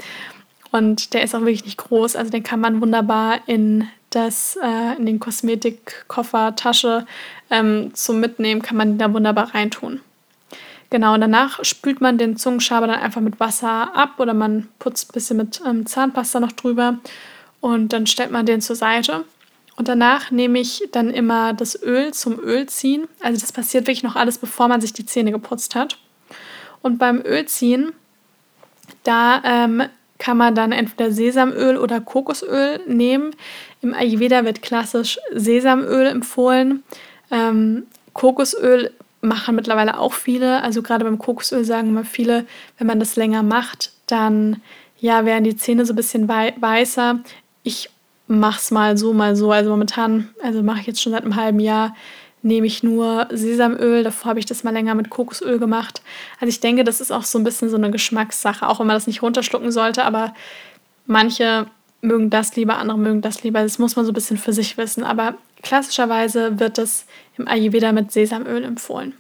Und 0.72 1.14
der 1.14 1.22
ist 1.22 1.36
auch 1.36 1.42
wirklich 1.42 1.64
nicht 1.64 1.78
groß, 1.78 2.16
also 2.16 2.32
den 2.32 2.42
kann 2.42 2.58
man 2.58 2.80
wunderbar 2.80 3.38
in 3.46 3.88
das 4.14 4.59
äh, 4.62 4.97
in 4.97 5.06
den 5.06 5.21
Kosmetikkoffer, 5.21 6.56
Tasche 6.56 7.06
ähm, 7.50 7.92
zum 7.94 8.21
Mitnehmen, 8.21 8.62
kann 8.62 8.76
man 8.76 8.99
da 8.99 9.12
wunderbar 9.12 9.54
reintun. 9.54 10.00
Genau, 10.90 11.14
und 11.14 11.21
danach 11.21 11.64
spült 11.64 12.00
man 12.00 12.18
den 12.18 12.37
Zungenschaber 12.37 12.87
dann 12.87 13.00
einfach 13.00 13.21
mit 13.21 13.40
Wasser 13.40 13.97
ab 13.97 14.18
oder 14.18 14.35
man 14.35 14.68
putzt 14.78 15.11
ein 15.11 15.12
bisschen 15.12 15.37
mit 15.37 15.61
ähm, 15.66 15.87
Zahnpasta 15.87 16.38
noch 16.38 16.52
drüber 16.52 16.99
und 17.61 17.92
dann 17.92 18.06
stellt 18.06 18.30
man 18.30 18.47
den 18.47 18.61
zur 18.61 18.76
Seite. 18.76 19.25
Und 19.76 19.88
danach 19.88 20.30
nehme 20.30 20.61
ich 20.61 20.88
dann 20.92 21.11
immer 21.11 21.52
das 21.52 21.80
Öl 21.83 22.14
zum 22.14 22.38
Ölziehen. 22.38 23.09
Also 23.21 23.40
das 23.40 23.50
passiert 23.50 23.88
wirklich 23.88 24.04
noch 24.04 24.14
alles, 24.14 24.38
bevor 24.38 24.68
man 24.68 24.80
sich 24.80 24.92
die 24.92 25.04
Zähne 25.04 25.33
geputzt 25.33 25.75
hat. 25.75 25.99
Und 26.80 26.99
beim 26.99 27.21
Ölziehen, 27.23 27.92
da 29.02 29.42
ähm, 29.44 29.83
kann 30.18 30.37
man 30.37 30.54
dann 30.54 30.71
entweder 30.71 31.11
Sesamöl 31.11 31.76
oder 31.76 32.00
Kokosöl 32.00 32.80
nehmen. 32.87 33.35
Im 33.84 33.92
Ayurveda 33.92 34.46
wird 34.46 34.62
klassisch 34.62 35.18
Sesamöl 35.34 36.06
empfohlen. 36.06 36.82
Ähm, 37.30 37.82
Kokosöl 38.14 38.90
machen 39.20 39.54
mittlerweile 39.54 39.98
auch 39.98 40.14
viele. 40.14 40.62
Also 40.62 40.82
gerade 40.82 41.04
beim 41.04 41.18
Kokosöl 41.18 41.66
sagen 41.66 41.90
immer 41.90 42.04
viele, 42.04 42.46
wenn 42.78 42.86
man 42.86 42.98
das 42.98 43.16
länger 43.16 43.42
macht, 43.42 43.92
dann 44.06 44.62
ja, 44.98 45.26
werden 45.26 45.44
die 45.44 45.56
Zähne 45.56 45.84
so 45.84 45.92
ein 45.92 45.96
bisschen 45.96 46.28
weißer. 46.28 47.20
Ich 47.62 47.90
mach's 48.26 48.70
mal 48.70 48.96
so, 48.96 49.12
mal 49.12 49.36
so. 49.36 49.52
Also 49.52 49.68
momentan, 49.68 50.30
also 50.42 50.62
mache 50.62 50.80
ich 50.80 50.86
jetzt 50.86 51.02
schon 51.02 51.12
seit 51.12 51.24
einem 51.24 51.36
halben 51.36 51.60
Jahr, 51.60 51.94
nehme 52.40 52.66
ich 52.66 52.82
nur 52.82 53.28
Sesamöl. 53.32 54.02
Davor 54.02 54.30
habe 54.30 54.38
ich 54.38 54.46
das 54.46 54.64
mal 54.64 54.72
länger 54.72 54.94
mit 54.94 55.10
Kokosöl 55.10 55.58
gemacht. 55.58 56.00
Also 56.40 56.48
ich 56.48 56.60
denke, 56.60 56.84
das 56.84 57.02
ist 57.02 57.10
auch 57.10 57.24
so 57.24 57.38
ein 57.38 57.44
bisschen 57.44 57.68
so 57.68 57.76
eine 57.76 57.90
Geschmackssache, 57.90 58.66
auch 58.66 58.80
wenn 58.80 58.86
man 58.86 58.96
das 58.96 59.06
nicht 59.06 59.20
runterschlucken 59.20 59.72
sollte, 59.72 60.06
aber 60.06 60.32
manche 61.04 61.66
mögen 62.04 62.30
das 62.30 62.54
lieber, 62.56 62.78
andere 62.78 62.99
mögen 62.99 63.23
das 63.23 63.42
lieber. 63.42 63.62
Das 63.62 63.78
muss 63.78 63.96
man 63.96 64.04
so 64.04 64.12
ein 64.12 64.14
bisschen 64.14 64.37
für 64.37 64.52
sich 64.52 64.76
wissen. 64.76 65.02
Aber 65.04 65.34
klassischerweise 65.62 66.61
wird 66.61 66.78
das 66.78 67.06
im 67.37 67.49
Ayurveda 67.49 67.92
mit 67.92 68.12
Sesamöl 68.12 68.62
empfohlen. 68.62 69.14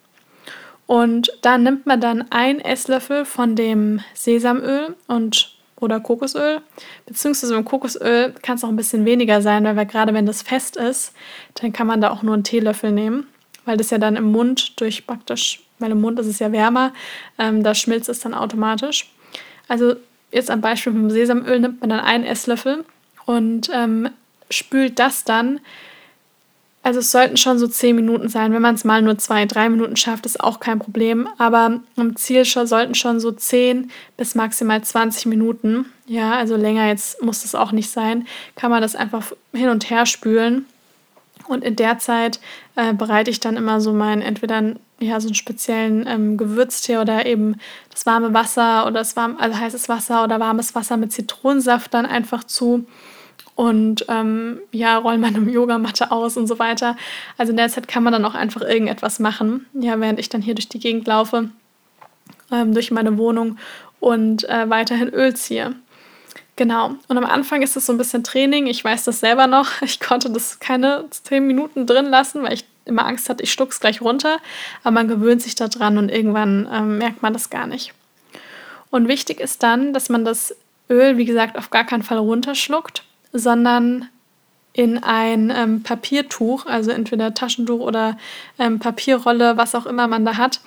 Und 0.86 1.32
da 1.42 1.56
nimmt 1.56 1.86
man 1.86 2.00
dann 2.00 2.30
ein 2.30 2.60
Esslöffel 2.60 3.24
von 3.24 3.56
dem 3.56 4.00
Sesamöl 4.12 4.94
und 5.06 5.54
oder 5.80 6.00
Kokosöl. 6.00 6.60
Beziehungsweise 7.06 7.54
beim 7.54 7.64
Kokosöl 7.64 8.34
kann 8.42 8.56
es 8.56 8.64
auch 8.64 8.68
ein 8.68 8.76
bisschen 8.76 9.04
weniger 9.04 9.42
sein, 9.42 9.64
weil 9.64 9.76
wir, 9.76 9.84
gerade 9.86 10.14
wenn 10.14 10.26
das 10.26 10.42
fest 10.42 10.76
ist, 10.76 11.12
dann 11.54 11.72
kann 11.72 11.86
man 11.86 12.00
da 12.00 12.10
auch 12.10 12.22
nur 12.22 12.34
einen 12.34 12.44
Teelöffel 12.44 12.92
nehmen, 12.92 13.26
weil 13.64 13.76
das 13.76 13.90
ja 13.90 13.98
dann 13.98 14.16
im 14.16 14.30
Mund 14.30 14.80
durch 14.80 15.06
praktisch, 15.06 15.62
weil 15.78 15.90
im 15.90 16.00
Mund 16.00 16.18
ist 16.18 16.26
es 16.26 16.38
ja 16.38 16.52
wärmer, 16.52 16.92
ähm, 17.38 17.62
da 17.62 17.74
schmilzt 17.74 18.08
es 18.08 18.20
dann 18.20 18.34
automatisch. 18.34 19.10
Also 19.68 19.96
jetzt 20.34 20.50
am 20.50 20.60
Beispiel 20.60 20.92
vom 20.92 21.10
Sesamöl 21.10 21.60
nimmt 21.60 21.80
man 21.80 21.90
dann 21.90 22.00
einen 22.00 22.24
Esslöffel 22.24 22.84
und 23.24 23.70
ähm, 23.72 24.10
spült 24.50 24.98
das 24.98 25.24
dann 25.24 25.60
also 26.84 27.00
es 27.00 27.10
sollten 27.10 27.38
schon 27.38 27.58
so 27.58 27.66
10 27.66 27.96
Minuten 27.96 28.28
sein. 28.28 28.52
Wenn 28.52 28.60
man 28.60 28.74
es 28.74 28.84
mal 28.84 29.00
nur 29.00 29.16
2, 29.16 29.46
3 29.46 29.70
Minuten 29.70 29.96
schafft, 29.96 30.26
ist 30.26 30.38
auch 30.38 30.60
kein 30.60 30.78
Problem. 30.78 31.26
Aber 31.38 31.80
im 31.96 32.14
Ziel 32.14 32.44
schon, 32.44 32.66
sollten 32.66 32.94
schon 32.94 33.20
so 33.20 33.32
10 33.32 33.90
bis 34.18 34.34
maximal 34.34 34.84
20 34.84 35.24
Minuten, 35.24 35.86
ja, 36.06 36.36
also 36.36 36.56
länger 36.56 36.86
jetzt 36.86 37.22
muss 37.22 37.42
es 37.46 37.54
auch 37.54 37.72
nicht 37.72 37.88
sein, 37.88 38.26
kann 38.54 38.70
man 38.70 38.82
das 38.82 38.94
einfach 38.94 39.32
hin 39.54 39.70
und 39.70 39.88
her 39.88 40.04
spülen. 40.04 40.66
Und 41.48 41.64
in 41.64 41.74
der 41.74 41.98
Zeit 41.98 42.38
äh, 42.76 42.92
bereite 42.92 43.30
ich 43.30 43.40
dann 43.40 43.56
immer 43.56 43.80
so 43.80 43.94
meinen, 43.94 44.20
entweder 44.20 44.74
ja, 45.04 45.20
so 45.20 45.28
einen 45.28 45.34
speziellen 45.34 46.06
ähm, 46.06 46.36
Gewürztee 46.36 46.98
oder 46.98 47.26
eben 47.26 47.56
das 47.90 48.06
warme 48.06 48.34
Wasser 48.34 48.86
oder 48.86 49.00
das 49.00 49.16
warm, 49.16 49.36
also 49.38 49.58
heißes 49.58 49.88
Wasser 49.88 50.24
oder 50.24 50.40
warmes 50.40 50.74
Wasser 50.74 50.96
mit 50.96 51.12
Zitronensaft 51.12 51.94
dann 51.94 52.06
einfach 52.06 52.44
zu 52.44 52.86
und 53.56 54.06
ähm, 54.08 54.60
ja, 54.72 54.98
rollen 54.98 55.20
meine 55.20 55.38
Yogamatte 55.50 56.10
aus 56.10 56.36
und 56.36 56.46
so 56.46 56.58
weiter. 56.58 56.96
Also 57.38 57.50
in 57.50 57.56
der 57.56 57.68
Zeit 57.68 57.88
kann 57.88 58.02
man 58.02 58.12
dann 58.12 58.24
auch 58.24 58.34
einfach 58.34 58.62
irgendetwas 58.62 59.20
machen, 59.20 59.66
ja, 59.74 60.00
während 60.00 60.18
ich 60.18 60.28
dann 60.28 60.42
hier 60.42 60.54
durch 60.54 60.68
die 60.68 60.80
Gegend 60.80 61.06
laufe, 61.06 61.50
ähm, 62.50 62.74
durch 62.74 62.90
meine 62.90 63.16
Wohnung 63.16 63.58
und 64.00 64.48
äh, 64.48 64.68
weiterhin 64.68 65.08
Öl 65.08 65.34
ziehe. 65.34 65.74
Genau. 66.56 66.94
Und 67.08 67.18
am 67.18 67.24
Anfang 67.24 67.62
ist 67.62 67.76
es 67.76 67.86
so 67.86 67.92
ein 67.92 67.98
bisschen 67.98 68.22
Training. 68.22 68.66
Ich 68.66 68.84
weiß 68.84 69.04
das 69.04 69.20
selber 69.20 69.46
noch. 69.46 69.70
Ich 69.82 70.00
konnte 70.00 70.30
das 70.30 70.60
keine 70.60 71.04
zehn 71.10 71.46
Minuten 71.46 71.86
drin 71.86 72.06
lassen, 72.06 72.42
weil 72.42 72.54
ich 72.54 72.64
immer 72.84 73.06
Angst 73.06 73.28
hatte, 73.28 73.42
ich 73.42 73.52
schluck's 73.52 73.80
gleich 73.80 74.00
runter. 74.00 74.38
Aber 74.82 74.92
man 74.92 75.08
gewöhnt 75.08 75.42
sich 75.42 75.54
da 75.54 75.68
dran 75.68 75.98
und 75.98 76.10
irgendwann 76.10 76.68
ähm, 76.72 76.98
merkt 76.98 77.22
man 77.22 77.32
das 77.32 77.50
gar 77.50 77.66
nicht. 77.66 77.92
Und 78.90 79.08
wichtig 79.08 79.40
ist 79.40 79.62
dann, 79.62 79.92
dass 79.92 80.08
man 80.08 80.24
das 80.24 80.54
Öl, 80.88 81.16
wie 81.16 81.24
gesagt, 81.24 81.56
auf 81.58 81.70
gar 81.70 81.84
keinen 81.84 82.02
Fall 82.02 82.18
runterschluckt, 82.18 83.02
sondern 83.32 84.08
in 84.72 85.02
ein 85.02 85.52
ähm, 85.54 85.82
Papiertuch, 85.82 86.66
also 86.66 86.90
entweder 86.90 87.32
Taschentuch 87.32 87.80
oder 87.80 88.18
ähm, 88.58 88.80
Papierrolle, 88.80 89.56
was 89.56 89.74
auch 89.74 89.86
immer 89.86 90.08
man 90.08 90.24
da 90.24 90.36
hat. 90.36 90.60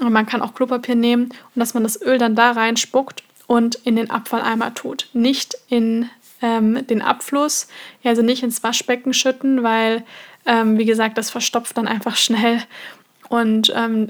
Und 0.00 0.12
man 0.12 0.26
kann 0.26 0.42
auch 0.42 0.54
Klopapier 0.54 0.96
nehmen 0.96 1.26
und 1.26 1.60
dass 1.60 1.72
man 1.72 1.84
das 1.84 2.00
Öl 2.02 2.18
dann 2.18 2.34
da 2.34 2.50
reinspuckt 2.50 3.22
und 3.46 3.76
in 3.76 3.94
den 3.96 4.10
Abfalleimer 4.10 4.74
tut. 4.74 5.08
Nicht 5.12 5.56
in 5.68 6.10
ähm, 6.44 6.86
den 6.86 7.02
Abfluss, 7.02 7.68
also 8.04 8.22
nicht 8.22 8.42
ins 8.42 8.62
Waschbecken 8.62 9.14
schütten, 9.14 9.62
weil, 9.62 10.04
ähm, 10.44 10.78
wie 10.78 10.84
gesagt, 10.84 11.16
das 11.16 11.30
verstopft 11.30 11.76
dann 11.76 11.88
einfach 11.88 12.16
schnell. 12.16 12.62
Und 13.28 13.72
ähm, 13.74 14.08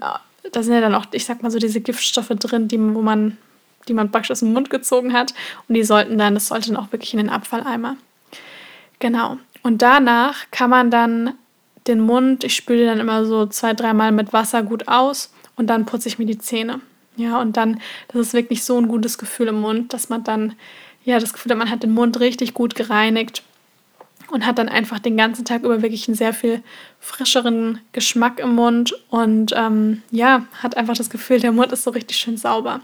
da 0.53 0.63
sind 0.63 0.75
ja 0.75 0.81
dann 0.81 0.95
auch, 0.95 1.07
ich 1.13 1.25
sag 1.25 1.43
mal 1.43 1.51
so, 1.51 1.59
diese 1.59 1.81
Giftstoffe 1.81 2.29
drin, 2.29 2.69
die, 2.69 2.79
wo 2.79 3.01
man 3.01 3.39
die 3.89 3.95
man 3.95 4.11
praktisch 4.11 4.31
aus 4.31 4.41
dem 4.41 4.53
Mund 4.53 4.71
gezogen 4.71 5.13
hat. 5.13 5.35
Und 5.69 5.75
die 5.75 5.85
sollten 5.85 6.19
dann, 6.19 6.35
das 6.35 6.49
sollte 6.49 6.73
dann 6.73 6.83
auch 6.83 6.93
wirklich 6.93 7.13
in 7.13 7.19
den 7.19 7.31
Abfalleimer. 7.31 7.97
Genau. 8.99 9.39
Und 9.63 9.83
danach 9.83 10.47
kann 10.51 10.71
man 10.71 10.91
dann 10.91 11.35
den 11.87 12.01
Mund, 12.01 12.45
ich 12.45 12.55
spüle 12.55 12.87
dann 12.87 13.01
immer 13.01 13.25
so 13.27 13.47
zwei, 13.47 13.75
dreimal 13.75 14.13
mit 14.13 14.33
Wasser 14.33 14.63
gut 14.63 14.89
aus 14.89 15.33
und 15.57 15.69
dann 15.69 15.85
putze 15.85 16.09
ich 16.09 16.19
mir 16.19 16.27
die 16.27 16.39
Zähne. 16.39 16.81
Ja, 17.17 17.41
und 17.41 17.57
dann, 17.57 17.81
das 18.09 18.21
ist 18.29 18.35
wirklich 18.35 18.65
so 18.65 18.79
ein 18.79 18.89
gutes 18.89 19.19
Gefühl 19.19 19.49
im 19.49 19.61
Mund, 19.61 19.93
dass 19.93 20.09
man 20.09 20.25
dann, 20.25 20.55
ja, 21.05 21.19
das 21.19 21.33
Gefühl 21.33 21.55
man 21.55 21.71
hat 21.71 21.83
den 21.83 21.93
Mund 21.93 22.21
richtig 22.21 22.55
gut 22.55 22.75
gereinigt 22.75 23.43
und 24.31 24.47
hat 24.47 24.59
dann 24.59 24.69
einfach 24.69 24.99
den 24.99 25.17
ganzen 25.17 25.45
Tag 25.45 25.63
über 25.63 25.83
wirklich 25.83 26.09
einen 26.09 26.17
sehr 26.17 26.33
viel 26.33 26.63
frischeren 27.01 27.81
Geschmack 27.93 28.41
im 28.41 28.55
Mund 28.55 28.95
und 29.11 29.53
ähm, 29.57 30.03
ja, 30.11 30.47
hat 30.63 30.77
einfach 30.77 30.97
das 30.97 31.11
Gefühl, 31.11 31.41
der 31.41 31.53
Mund 31.53 31.73
ist 31.73 31.85
so 31.85 31.91
richtig 31.91 32.17
schön 32.17 32.37
sauber. 32.37 32.81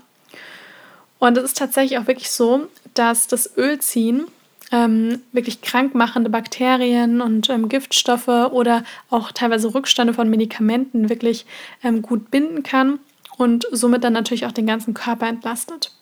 Und 1.19 1.37
es 1.37 1.45
ist 1.45 1.59
tatsächlich 1.59 1.99
auch 1.99 2.07
wirklich 2.07 2.31
so, 2.31 2.69
dass 2.95 3.27
das 3.27 3.57
Ölziehen 3.57 4.27
ähm, 4.73 5.21
wirklich 5.33 5.63
krankmachende 5.63 6.31
Bakterien 6.31 7.21
und 7.21 7.51
ähm, 7.51 7.69
Giftstoffe 7.69 8.29
oder 8.29 8.85
auch 9.11 9.33
teilweise 9.33 9.75
Rückstände 9.75 10.15
von 10.15 10.31
Medikamenten 10.31 11.09
wirklich 11.09 11.47
ähm, 11.83 12.03
gut 12.03 12.31
binden 12.31 12.63
kann 12.63 13.01
und 13.37 13.67
somit 13.73 14.05
dann 14.05 14.13
natürlich 14.13 14.47
auch 14.47 14.53
den 14.53 14.67
ganzen 14.67 14.95
Körper 14.95 15.27
entlastet. 15.27 15.93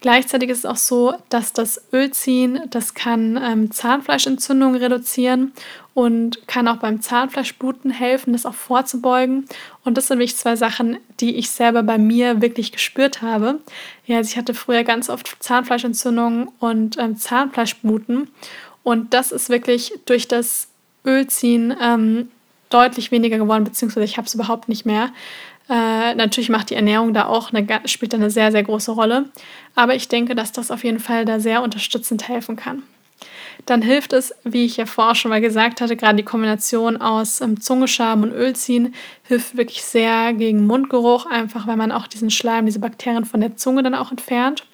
Gleichzeitig 0.00 0.50
ist 0.50 0.58
es 0.58 0.66
auch 0.66 0.76
so, 0.76 1.14
dass 1.30 1.52
das 1.52 1.80
Ölziehen, 1.92 2.60
das 2.70 2.94
kann 2.94 3.40
ähm, 3.42 3.70
Zahnfleischentzündungen 3.70 4.80
reduzieren 4.80 5.52
und 5.94 6.46
kann 6.46 6.68
auch 6.68 6.76
beim 6.76 7.00
Zahnfleischbluten 7.00 7.90
helfen, 7.90 8.34
das 8.34 8.44
auch 8.44 8.54
vorzubeugen. 8.54 9.46
Und 9.84 9.96
das 9.96 10.08
sind 10.08 10.18
wirklich 10.18 10.36
zwei 10.36 10.54
Sachen, 10.54 10.98
die 11.20 11.36
ich 11.36 11.50
selber 11.50 11.82
bei 11.82 11.96
mir 11.96 12.42
wirklich 12.42 12.72
gespürt 12.72 13.22
habe. 13.22 13.60
Ja, 14.04 14.18
also 14.18 14.30
ich 14.30 14.36
hatte 14.36 14.52
früher 14.52 14.84
ganz 14.84 15.08
oft 15.08 15.36
Zahnfleischentzündungen 15.40 16.48
und 16.60 16.98
ähm, 16.98 17.16
Zahnfleischbluten. 17.16 18.28
Und 18.82 19.14
das 19.14 19.32
ist 19.32 19.48
wirklich 19.48 19.94
durch 20.04 20.28
das 20.28 20.68
Ölziehen 21.06 21.74
ähm, 21.80 22.28
deutlich 22.68 23.10
weniger 23.10 23.38
geworden, 23.38 23.64
beziehungsweise 23.64 24.04
ich 24.04 24.18
habe 24.18 24.26
es 24.26 24.34
überhaupt 24.34 24.68
nicht 24.68 24.84
mehr. 24.84 25.10
Äh, 25.68 26.14
natürlich 26.14 26.48
macht 26.48 26.70
die 26.70 26.76
Ernährung 26.76 27.12
da 27.12 27.26
auch 27.26 27.52
eine, 27.52 27.66
spielt 27.86 28.14
eine 28.14 28.30
sehr, 28.30 28.52
sehr 28.52 28.62
große 28.62 28.92
Rolle. 28.92 29.30
Aber 29.74 29.94
ich 29.94 30.08
denke, 30.08 30.34
dass 30.34 30.52
das 30.52 30.70
auf 30.70 30.84
jeden 30.84 31.00
Fall 31.00 31.24
da 31.24 31.40
sehr 31.40 31.62
unterstützend 31.62 32.28
helfen 32.28 32.56
kann. 32.56 32.82
Dann 33.64 33.82
hilft 33.82 34.12
es, 34.12 34.34
wie 34.44 34.64
ich 34.64 34.76
ja 34.76 34.86
vorher 34.86 35.14
schon 35.14 35.30
mal 35.30 35.40
gesagt 35.40 35.80
hatte, 35.80 35.96
gerade 35.96 36.16
die 36.16 36.22
Kombination 36.22 36.98
aus 36.98 37.40
ähm, 37.40 37.60
Zungeschaben 37.60 38.22
und 38.22 38.32
Ölziehen 38.32 38.94
hilft 39.24 39.56
wirklich 39.56 39.82
sehr 39.82 40.34
gegen 40.34 40.66
Mundgeruch, 40.66 41.26
einfach 41.26 41.66
weil 41.66 41.76
man 41.76 41.90
auch 41.90 42.06
diesen 42.06 42.30
Schleim, 42.30 42.66
diese 42.66 42.78
Bakterien 42.78 43.24
von 43.24 43.40
der 43.40 43.56
Zunge 43.56 43.82
dann 43.82 43.94
auch 43.94 44.10
entfernt. 44.10 44.64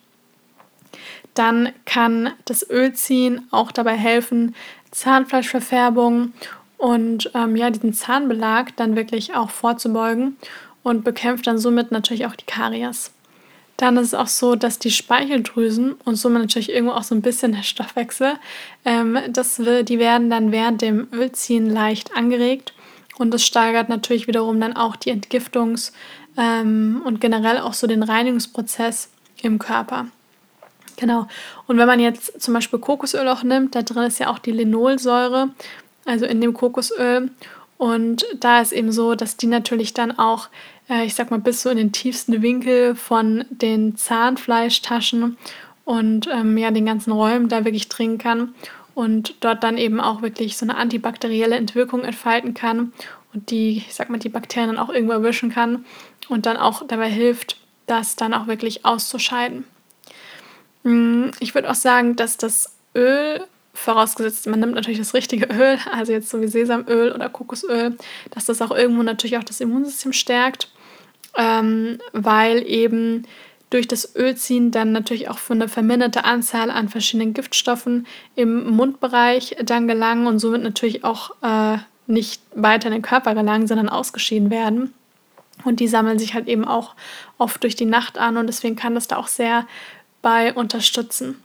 Dann 1.35 1.70
kann 1.87 2.33
das 2.44 2.68
Ölziehen 2.68 3.46
auch 3.50 3.72
dabei 3.72 3.96
helfen, 3.96 4.55
Zahnfleischverfärbung 4.90 6.35
und 6.76 7.31
ähm, 7.35 7.57
ja, 7.57 7.70
diesen 7.70 7.94
Zahnbelag 7.94 8.72
dann 8.76 8.96
wirklich 8.96 9.35
auch 9.35 9.48
vorzubeugen 9.48 10.37
und 10.83 11.05
bekämpft 11.05 11.47
dann 11.47 11.59
somit 11.59 11.92
natürlich 11.92 12.27
auch 12.27 12.37
die 12.37 12.47
Karies. 12.47 13.12
Dann 13.77 13.97
ist 13.97 14.09
es 14.09 14.14
auch 14.14 14.29
so, 14.29 14.55
dass 14.55 14.79
die 14.79 14.90
Speicheldrüsen 14.90 15.95
und 16.05 16.16
somit 16.16 16.42
natürlich 16.42 16.71
irgendwo 16.71 16.95
auch 16.95 17.03
so 17.03 17.14
ein 17.14 17.23
bisschen 17.23 17.53
der 17.53 17.62
Stoffwechsel, 17.62 18.35
ähm, 18.85 19.18
das, 19.31 19.57
die 19.57 19.99
werden 19.99 20.31
dann 20.31 20.53
während 20.53 20.83
dem 20.83 21.09
Ölziehen 21.12 21.68
leicht 21.68 22.14
angeregt 22.14 22.75
und 23.18 23.33
das 23.33 23.45
steigert 23.45 23.88
natürlich 23.88 24.27
wiederum 24.27 24.61
dann 24.61 24.77
auch 24.77 24.97
die 24.97 25.12
Entgiftungs- 25.12 25.92
ähm, 26.37 27.03
und 27.05 27.21
generell 27.21 27.59
auch 27.59 27.75
so 27.75 27.87
den 27.87 28.03
Reinigungsprozess 28.03 29.11
im 29.42 29.59
Körper. 29.59 30.07
Genau. 30.97 31.27
Und 31.66 31.79
wenn 31.79 31.87
man 31.87 32.01
jetzt 32.01 32.40
zum 32.40 32.55
Beispiel 32.55 32.79
Kokosöl 32.79 33.27
auch 33.29 33.42
nimmt, 33.42 33.75
da 33.75 33.83
drin 33.83 34.05
ist 34.05 34.18
ja 34.18 34.31
auch 34.31 34.38
die 34.38 34.53
Linolsäure, 34.53 35.51
also 36.05 36.27
in 36.27 36.40
dem 36.40 36.55
Kokosöl. 36.55 37.31
Und 37.83 38.25
da 38.38 38.61
ist 38.61 38.71
eben 38.71 38.92
so, 38.92 39.16
dass 39.16 39.37
die 39.37 39.49
natürlich 39.49 39.92
dann 39.92 40.16
auch, 40.16 40.51
äh, 40.88 41.05
ich 41.05 41.16
sag 41.16 41.33
mal, 41.33 41.40
bis 41.40 41.62
so 41.62 41.68
in 41.68 41.79
den 41.79 41.90
tiefsten 41.90 42.40
Winkel 42.40 42.95
von 42.95 43.45
den 43.51 43.97
Zahnfleischtaschen 43.97 45.37
und 45.85 46.29
ähm, 46.33 46.57
ja, 46.57 46.71
den 46.71 46.87
ganzen 46.87 47.11
Räumen 47.11 47.49
da 47.49 47.64
wirklich 47.64 47.88
dringen 47.88 48.18
kann 48.18 48.55
und 48.95 49.35
dort 49.40 49.64
dann 49.64 49.79
eben 49.79 50.01
auch 50.01 50.23
wirklich 50.23 50.57
so 50.57 50.64
eine 50.64 50.77
antibakterielle 50.77 51.57
Entwirkung 51.57 52.05
entfalten 52.05 52.55
kann 52.55 52.92
und 53.35 53.51
die, 53.51 53.79
ich 53.79 53.92
sag 53.92 54.11
mal, 54.11 54.18
die 54.18 54.29
Bakterien 54.29 54.77
dann 54.77 54.79
auch 54.79 54.95
irgendwo 54.95 55.14
erwischen 55.14 55.51
kann 55.51 55.85
und 56.29 56.47
dann 56.47 56.59
auch 56.59 56.87
dabei 56.87 57.11
hilft, 57.11 57.57
das 57.88 58.14
dann 58.14 58.33
auch 58.33 58.47
wirklich 58.47 58.85
auszuscheiden. 58.85 59.64
Mm, 60.85 61.31
ich 61.40 61.57
würde 61.57 61.68
auch 61.68 61.75
sagen, 61.75 62.14
dass 62.14 62.37
das 62.37 62.77
Öl, 62.95 63.45
vorausgesetzt 63.75 64.47
man 64.47 64.61
nimmt 64.61 64.75
natürlich 64.75 64.99
das 64.99 65.15
richtige 65.15 65.47
Öl, 65.47 65.79
also 65.91 66.13
jetzt 66.13 66.31
so 66.31 66.41
wie 66.41 66.49
Sesamöl 66.49 67.13
oder 67.13 67.29
Kokosöl, 67.29 67.97
dass 68.31 68.45
das 68.45 68.61
auch 68.61 68.71
irgendwo 68.71 69.03
natürlich 69.03 69.39
auch 69.39 69.45
das 69.45 69.61
Immunsystem 69.61 70.13
stärkt, 70.13 70.71
ähm, 71.37 71.99
weil 72.13 72.67
eben 72.67 73.27
durch 73.71 73.89
das 73.89 74.15
Ölziehen 74.15 74.71
dann 74.71 74.93
natürlich 74.93 75.31
auch 75.31 75.39
für 75.39 75.55
eine 75.55 75.67
verminderte 75.67 76.25
Anzahl 76.25 76.71
an 76.71 76.91
verschiedenen 76.91 77.33
Giftstoffen 77.33 78.07
im 78.37 78.69
Mundbereich 78.69 79.57
dann 79.65 79.89
gelangen 79.89 80.27
und 80.27 80.39
somit 80.39 80.63
natürlich 80.63 81.05
auch 81.05 81.31
äh, 81.43 81.79
nicht 82.07 82.43
weiter 82.55 82.89
in 82.89 82.93
den 82.93 83.03
Körper 83.03 83.35
gelangen, 83.35 83.67
sondern 83.67 83.89
ausgeschieden 83.89 84.51
werden. 84.51 84.93
Und 85.65 85.81
die 85.81 85.89
sammeln 85.89 86.19
sich 86.19 86.35
halt 86.35 86.49
eben 86.49 86.67
auch 86.67 86.95
oft 87.39 87.63
durch 87.63 87.75
die 87.75 87.87
Nacht 87.87 88.19
an 88.19 88.37
und 88.37 88.47
deswegen 88.47 88.77
kann 88.77 88.95
das 88.95 89.09
da 89.09 89.17
auch 89.17 89.29
sehr 89.29 89.67
bei 90.21 90.53
unterstützen. 90.53 91.43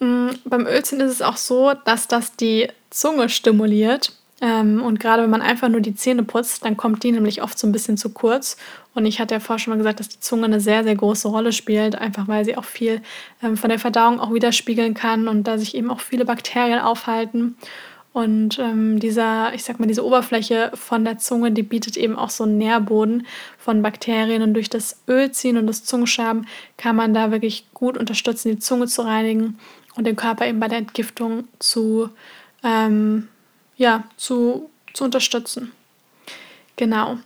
Mhm, 0.00 0.38
beim 0.44 0.66
Ölziehen 0.66 1.00
ist 1.00 1.12
es 1.12 1.22
auch 1.22 1.36
so, 1.36 1.72
dass 1.84 2.08
das 2.08 2.36
die 2.36 2.68
Zunge 2.90 3.28
stimuliert. 3.28 4.12
Ähm, 4.42 4.82
und 4.82 5.00
gerade 5.00 5.22
wenn 5.22 5.30
man 5.30 5.40
einfach 5.40 5.68
nur 5.68 5.80
die 5.80 5.94
Zähne 5.94 6.22
putzt, 6.22 6.64
dann 6.64 6.76
kommt 6.76 7.02
die 7.02 7.12
nämlich 7.12 7.42
oft 7.42 7.58
so 7.58 7.66
ein 7.66 7.72
bisschen 7.72 7.96
zu 7.96 8.10
kurz. 8.10 8.58
Und 8.94 9.06
ich 9.06 9.18
hatte 9.18 9.34
ja 9.34 9.40
vorher 9.40 9.58
schon 9.58 9.72
mal 9.72 9.78
gesagt, 9.78 10.00
dass 10.00 10.08
die 10.08 10.20
Zunge 10.20 10.44
eine 10.44 10.60
sehr, 10.60 10.84
sehr 10.84 10.94
große 10.94 11.28
Rolle 11.28 11.52
spielt, 11.52 11.96
einfach 11.96 12.28
weil 12.28 12.44
sie 12.44 12.56
auch 12.56 12.64
viel 12.64 13.00
ähm, 13.42 13.56
von 13.56 13.70
der 13.70 13.78
Verdauung 13.78 14.20
auch 14.20 14.32
widerspiegeln 14.32 14.94
kann 14.94 15.28
und 15.28 15.44
da 15.44 15.56
sich 15.56 15.74
eben 15.74 15.90
auch 15.90 16.00
viele 16.00 16.26
Bakterien 16.26 16.80
aufhalten. 16.80 17.56
Und 18.12 18.58
ähm, 18.58 18.98
dieser, 18.98 19.52
ich 19.52 19.62
sag 19.62 19.78
mal, 19.78 19.86
diese 19.86 20.04
Oberfläche 20.04 20.70
von 20.72 21.04
der 21.04 21.18
Zunge, 21.18 21.52
die 21.52 21.62
bietet 21.62 21.98
eben 21.98 22.16
auch 22.16 22.30
so 22.30 22.44
einen 22.44 22.56
Nährboden 22.56 23.26
von 23.58 23.82
Bakterien. 23.82 24.40
Und 24.40 24.54
durch 24.54 24.70
das 24.70 25.02
Ölziehen 25.06 25.58
und 25.58 25.66
das 25.66 25.84
Zungenschaben 25.84 26.46
kann 26.78 26.96
man 26.96 27.12
da 27.12 27.30
wirklich 27.30 27.66
gut 27.74 27.98
unterstützen, 27.98 28.48
die 28.48 28.58
Zunge 28.58 28.86
zu 28.86 29.02
reinigen 29.02 29.58
und 29.96 30.04
den 30.04 30.16
Körper 30.16 30.46
eben 30.46 30.60
bei 30.60 30.68
der 30.68 30.78
Entgiftung 30.78 31.44
zu, 31.58 32.10
ähm, 32.62 33.28
ja, 33.76 34.04
zu, 34.16 34.70
zu 34.92 35.04
unterstützen. 35.04 35.72
Genau. 36.76 37.18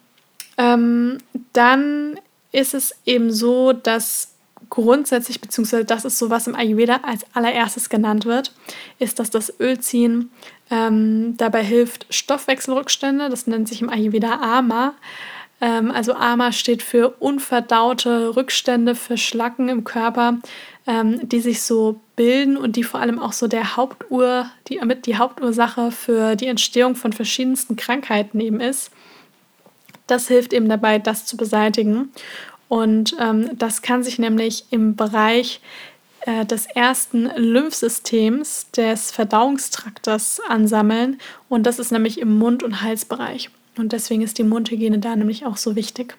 Ähm, 0.57 1.19
dann 1.53 2.19
ist 2.53 2.75
es 2.75 2.95
eben 3.05 3.33
so, 3.33 3.73
dass 3.73 4.35
grundsätzlich, 4.69 5.41
beziehungsweise 5.41 5.85
das 5.85 6.05
ist 6.05 6.19
so, 6.19 6.31
was 6.31 6.47
im 6.47 6.55
Ayurveda 6.55 7.01
als 7.03 7.25
allererstes 7.35 7.89
genannt 7.89 8.25
wird, 8.25 8.53
ist, 8.99 9.19
dass 9.19 9.31
das 9.31 9.59
Ölziehen 9.59 10.31
ähm, 10.71 11.37
dabei 11.37 11.65
hilft 11.65 12.07
Stoffwechselrückstände, 12.11 13.29
das 13.29 13.47
nennt 13.47 13.69
sich 13.69 13.83
im 13.83 13.91
Ayurveda 13.91 14.41
Ama. 14.41 14.95
Ähm, 15.61 15.91
also 15.91 16.15
Ama 16.15 16.53
steht 16.53 16.83
für 16.83 17.11
unverdaute 17.19 18.37
Rückstände, 18.37 18.95
für 18.95 19.17
Schlacken 19.17 19.69
im 19.69 19.85
Körper, 19.85 20.39
ähm, 20.87 21.29
die 21.29 21.41
sich 21.41 21.63
so 21.63 22.01
bilden 22.17 22.57
und 22.57 22.77
die 22.77 22.83
vor 22.83 23.01
allem 23.01 23.19
auch 23.19 23.33
so 23.33 23.49
der 23.49 23.77
Hauptur, 23.77 24.47
die 24.69 24.81
die 25.05 25.17
Hauptursache 25.17 25.91
für 25.91 26.37
die 26.37 26.47
Entstehung 26.47 26.95
von 26.95 27.13
verschiedensten 27.13 27.77
Krankheiten 27.77 28.41
eben 28.41 28.61
ist. 28.61 28.91
Das 30.07 30.29
hilft 30.29 30.53
eben 30.53 30.69
dabei, 30.69 30.99
das 30.99 31.27
zu 31.27 31.37
beseitigen. 31.37 32.11
Und 32.69 33.17
ähm, 33.19 33.51
das 33.59 33.83
kann 33.83 34.03
sich 34.03 34.19
nämlich 34.19 34.65
im 34.71 34.97
Bereich 34.97 35.61
äh, 36.23 36.45
des 36.45 36.67
ersten 36.67 37.31
Lymphsystems 37.37 38.71
des 38.71 39.11
Verdauungstraktes 39.11 40.41
ansammeln. 40.49 41.19
Und 41.49 41.65
das 41.65 41.79
ist 41.79 41.93
nämlich 41.93 42.21
im 42.21 42.39
Mund- 42.39 42.63
und 42.63 42.83
Halsbereich. 42.83 43.51
Und 43.77 43.93
deswegen 43.93 44.23
ist 44.23 44.39
die 44.39 44.45
Mundhygiene 44.45 44.99
da 44.99 45.17
nämlich 45.17 45.47
auch 45.47 45.57
so 45.57 45.77
wichtig. 45.77 46.17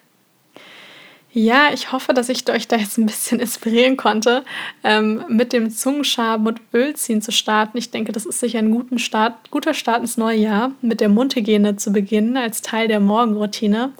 Ja, 1.34 1.72
ich 1.72 1.92
hoffe, 1.92 2.12
dass 2.12 2.28
ich 2.28 2.46
euch 2.50 2.68
da 2.68 2.76
jetzt 2.76 2.98
ein 2.98 3.06
bisschen 3.06 3.40
inspirieren 3.40 3.96
konnte, 3.96 4.44
ähm, 4.84 5.24
mit 5.28 5.54
dem 5.54 5.70
Zungenschaben 5.70 6.46
und 6.46 6.60
Ölziehen 6.74 7.22
zu 7.22 7.32
starten. 7.32 7.78
Ich 7.78 7.90
denke, 7.90 8.12
das 8.12 8.26
ist 8.26 8.40
sicher 8.40 8.58
ein 8.58 8.70
guten 8.70 8.98
Start, 8.98 9.50
guter 9.50 9.72
Start 9.72 10.00
ins 10.00 10.18
neue 10.18 10.36
Jahr, 10.36 10.72
mit 10.82 11.00
der 11.00 11.08
Mundhygiene 11.08 11.76
zu 11.76 11.90
beginnen 11.90 12.36
als 12.36 12.60
Teil 12.60 12.86
der 12.86 13.00
Morgenroutine, 13.00 13.92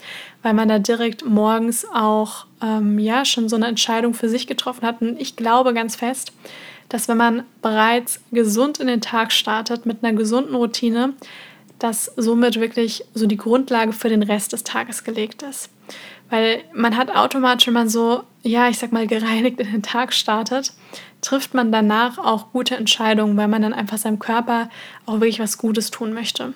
weil 0.43 0.53
man 0.53 0.69
da 0.69 0.79
direkt 0.79 1.25
morgens 1.25 1.87
auch 1.95 2.45
ähm, 2.63 2.99
ja 2.99 3.25
schon 3.25 3.49
so 3.49 3.57
eine 3.57 3.67
Entscheidung 3.67 4.13
für 4.13 4.29
sich 4.29 4.47
getroffen 4.47 4.87
hat. 4.87 5.01
Und 5.01 5.19
ich 5.19 5.35
glaube 5.35 5.73
ganz 5.73 5.97
fest, 5.97 6.33
dass 6.91 7.09
wenn 7.09 7.17
man 7.17 7.45
bereits 7.63 8.21
gesund 8.31 8.79
in 8.79 8.89
den 8.89 9.01
Tag 9.01 9.33
startet 9.33 9.87
mit 9.87 10.05
einer 10.05 10.15
gesunden 10.15 10.55
Routine, 10.55 11.15
dass 11.79 12.13
somit 12.17 12.61
wirklich 12.61 13.07
so 13.15 13.27
die 13.27 13.39
Grundlage 13.39 13.95
für 13.95 14.11
den 14.11 14.23
Rest 14.23 14.53
des 14.53 14.65
Tages 14.65 15.03
gelegt 15.03 15.43
ist. 15.43 15.71
Weil 16.33 16.65
man 16.73 16.97
hat 16.97 17.15
automatisch, 17.15 17.67
wenn 17.67 17.75
man 17.75 17.91
so, 17.91 18.23
ja, 18.43 18.67
ich 18.71 18.79
sag 18.79 18.91
mal, 18.91 19.07
gereinigt 19.07 19.61
in 19.61 19.71
den 19.71 19.83
Tag 19.83 20.15
startet, 20.15 20.73
trifft 21.21 21.53
man 21.53 21.71
danach 21.71 22.17
auch 22.17 22.53
gute 22.53 22.75
Entscheidungen, 22.75 23.37
weil 23.37 23.49
man 23.49 23.61
dann 23.61 23.75
einfach 23.75 23.99
seinem 23.99 24.19
Körper 24.19 24.71
auch 25.05 25.17
wirklich 25.17 25.41
was 25.41 25.59
Gutes 25.59 25.91
tun 25.91 26.15
möchte. 26.15 26.55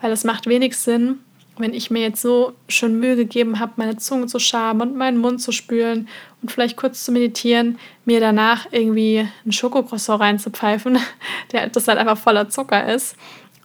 Weil 0.00 0.12
es 0.12 0.22
macht 0.22 0.46
wenig 0.46 0.78
Sinn, 0.78 1.18
wenn 1.56 1.74
ich 1.74 1.90
mir 1.90 2.02
jetzt 2.02 2.22
so 2.22 2.52
schön 2.68 3.00
Mühe 3.00 3.16
gegeben 3.16 3.58
habe, 3.58 3.72
meine 3.74 3.96
Zunge 3.96 4.26
zu 4.26 4.38
schaben 4.38 4.82
und 4.82 4.94
meinen 4.94 5.18
Mund 5.18 5.42
zu 5.42 5.50
spülen 5.50 6.06
und 6.40 6.52
vielleicht 6.52 6.76
kurz 6.76 7.04
zu 7.04 7.10
meditieren, 7.10 7.80
mir 8.04 8.20
danach 8.20 8.68
irgendwie 8.70 9.26
ein 9.44 9.50
Schokocroissant 9.50 10.20
reinzupfeifen, 10.20 10.96
der 11.50 11.66
das 11.70 11.88
halt 11.88 11.98
einfach 11.98 12.18
voller 12.18 12.50
Zucker 12.50 12.94
ist, 12.94 13.16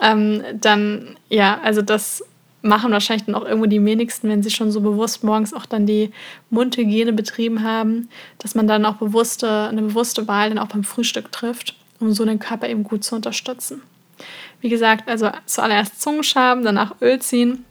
ähm, 0.02 0.42
dann 0.56 1.16
ja, 1.30 1.60
also 1.62 1.84
das 1.84 2.24
machen 2.64 2.92
wahrscheinlich 2.92 3.26
dann 3.26 3.36
auch 3.36 3.46
irgendwo 3.46 3.66
die 3.66 3.84
wenigsten, 3.84 4.30
wenn 4.30 4.42
sie 4.42 4.50
schon 4.50 4.72
so 4.72 4.82
bewusst 4.82 5.24
morgens 5.24 5.54
auch 5.54 5.66
dann 5.66 5.86
die 5.86 6.12
Mundhygiene 6.50 7.12
betrieben 7.12 7.62
haben, 7.62 8.10
dass 8.40 8.56
man 8.56 8.68
dann 8.68 8.86
auch 8.86 8.96
bewusste, 8.96 9.68
eine 9.68 9.82
bewusste 9.82 10.28
Wahl 10.28 10.50
dann 10.50 10.58
auch 10.58 10.68
beim 10.68 10.86
Frühstück 10.86 11.32
trifft, 11.32 11.76
um 12.00 12.14
so 12.14 12.26
den 12.26 12.40
Körper 12.40 12.70
eben 12.70 12.84
gut 12.84 13.04
zu 13.04 13.16
unterstützen. 13.16 13.82
Wie 14.62 14.70
gesagt, 14.70 15.10
also 15.10 15.30
zuallererst 15.46 16.02
Zungenschaben, 16.02 16.64
danach 16.64 16.96
Öl 17.02 17.20
ziehen. 17.20 17.66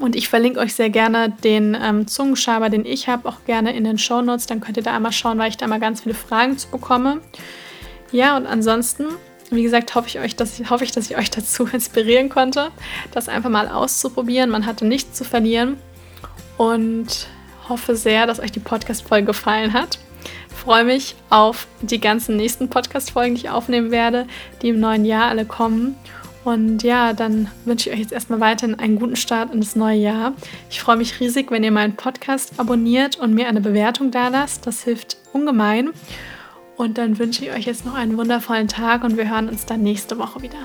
Und 0.00 0.16
ich 0.16 0.28
verlinke 0.28 0.58
euch 0.58 0.74
sehr 0.74 0.90
gerne 0.90 1.30
den 1.30 1.76
ähm, 1.80 2.08
Zungenschaber, 2.08 2.68
den 2.68 2.84
ich 2.84 3.08
habe, 3.08 3.28
auch 3.28 3.44
gerne 3.46 3.76
in 3.76 3.84
den 3.84 3.98
Show 3.98 4.20
Notes. 4.20 4.46
Dann 4.46 4.60
könnt 4.60 4.76
ihr 4.76 4.82
da 4.82 4.96
einmal 4.96 5.12
schauen, 5.12 5.38
weil 5.38 5.50
ich 5.50 5.56
da 5.56 5.68
mal 5.68 5.78
ganz 5.78 6.00
viele 6.00 6.16
Fragen 6.16 6.58
zu 6.58 6.68
bekomme. 6.68 7.20
Ja, 8.10 8.36
und 8.36 8.46
ansonsten 8.46 9.04
wie 9.50 9.62
gesagt, 9.62 9.94
hoffe 9.94 10.08
ich, 10.08 10.18
euch, 10.18 10.36
dass 10.36 10.58
ich, 10.58 10.70
hoffe 10.70 10.84
ich, 10.84 10.92
dass 10.92 11.10
ich 11.10 11.16
euch 11.16 11.30
dazu 11.30 11.66
inspirieren 11.72 12.28
konnte, 12.28 12.70
das 13.12 13.28
einfach 13.28 13.50
mal 13.50 13.68
auszuprobieren. 13.68 14.50
Man 14.50 14.66
hatte 14.66 14.84
nichts 14.84 15.16
zu 15.16 15.24
verlieren 15.24 15.76
und 16.56 17.28
hoffe 17.68 17.96
sehr, 17.96 18.26
dass 18.26 18.40
euch 18.40 18.52
die 18.52 18.60
Podcast-Folge 18.60 19.26
gefallen 19.26 19.72
hat. 19.72 19.98
freue 20.54 20.84
mich 20.84 21.14
auf 21.30 21.66
die 21.82 22.00
ganzen 22.00 22.36
nächsten 22.36 22.68
Podcast-Folgen, 22.68 23.34
die 23.34 23.42
ich 23.42 23.50
aufnehmen 23.50 23.90
werde, 23.90 24.26
die 24.62 24.70
im 24.70 24.80
neuen 24.80 25.04
Jahr 25.04 25.28
alle 25.28 25.44
kommen. 25.44 25.96
Und 26.44 26.82
ja, 26.82 27.14
dann 27.14 27.50
wünsche 27.64 27.88
ich 27.88 27.94
euch 27.94 28.00
jetzt 28.00 28.12
erstmal 28.12 28.40
weiterhin 28.40 28.78
einen 28.78 28.98
guten 28.98 29.16
Start 29.16 29.52
in 29.52 29.60
das 29.60 29.76
neue 29.76 29.98
Jahr. 29.98 30.34
Ich 30.68 30.80
freue 30.80 30.96
mich 30.96 31.18
riesig, 31.18 31.50
wenn 31.50 31.64
ihr 31.64 31.72
meinen 31.72 31.96
Podcast 31.96 32.52
abonniert 32.58 33.16
und 33.16 33.32
mir 33.32 33.48
eine 33.48 33.62
Bewertung 33.62 34.10
da 34.10 34.28
lasst. 34.28 34.66
Das 34.66 34.82
hilft 34.82 35.16
ungemein. 35.32 35.90
Und 36.76 36.98
dann 36.98 37.18
wünsche 37.18 37.44
ich 37.44 37.52
euch 37.52 37.66
jetzt 37.66 37.86
noch 37.86 37.94
einen 37.94 38.16
wundervollen 38.16 38.68
Tag 38.68 39.04
und 39.04 39.16
wir 39.16 39.30
hören 39.30 39.48
uns 39.48 39.66
dann 39.66 39.82
nächste 39.82 40.18
Woche 40.18 40.42
wieder. 40.42 40.58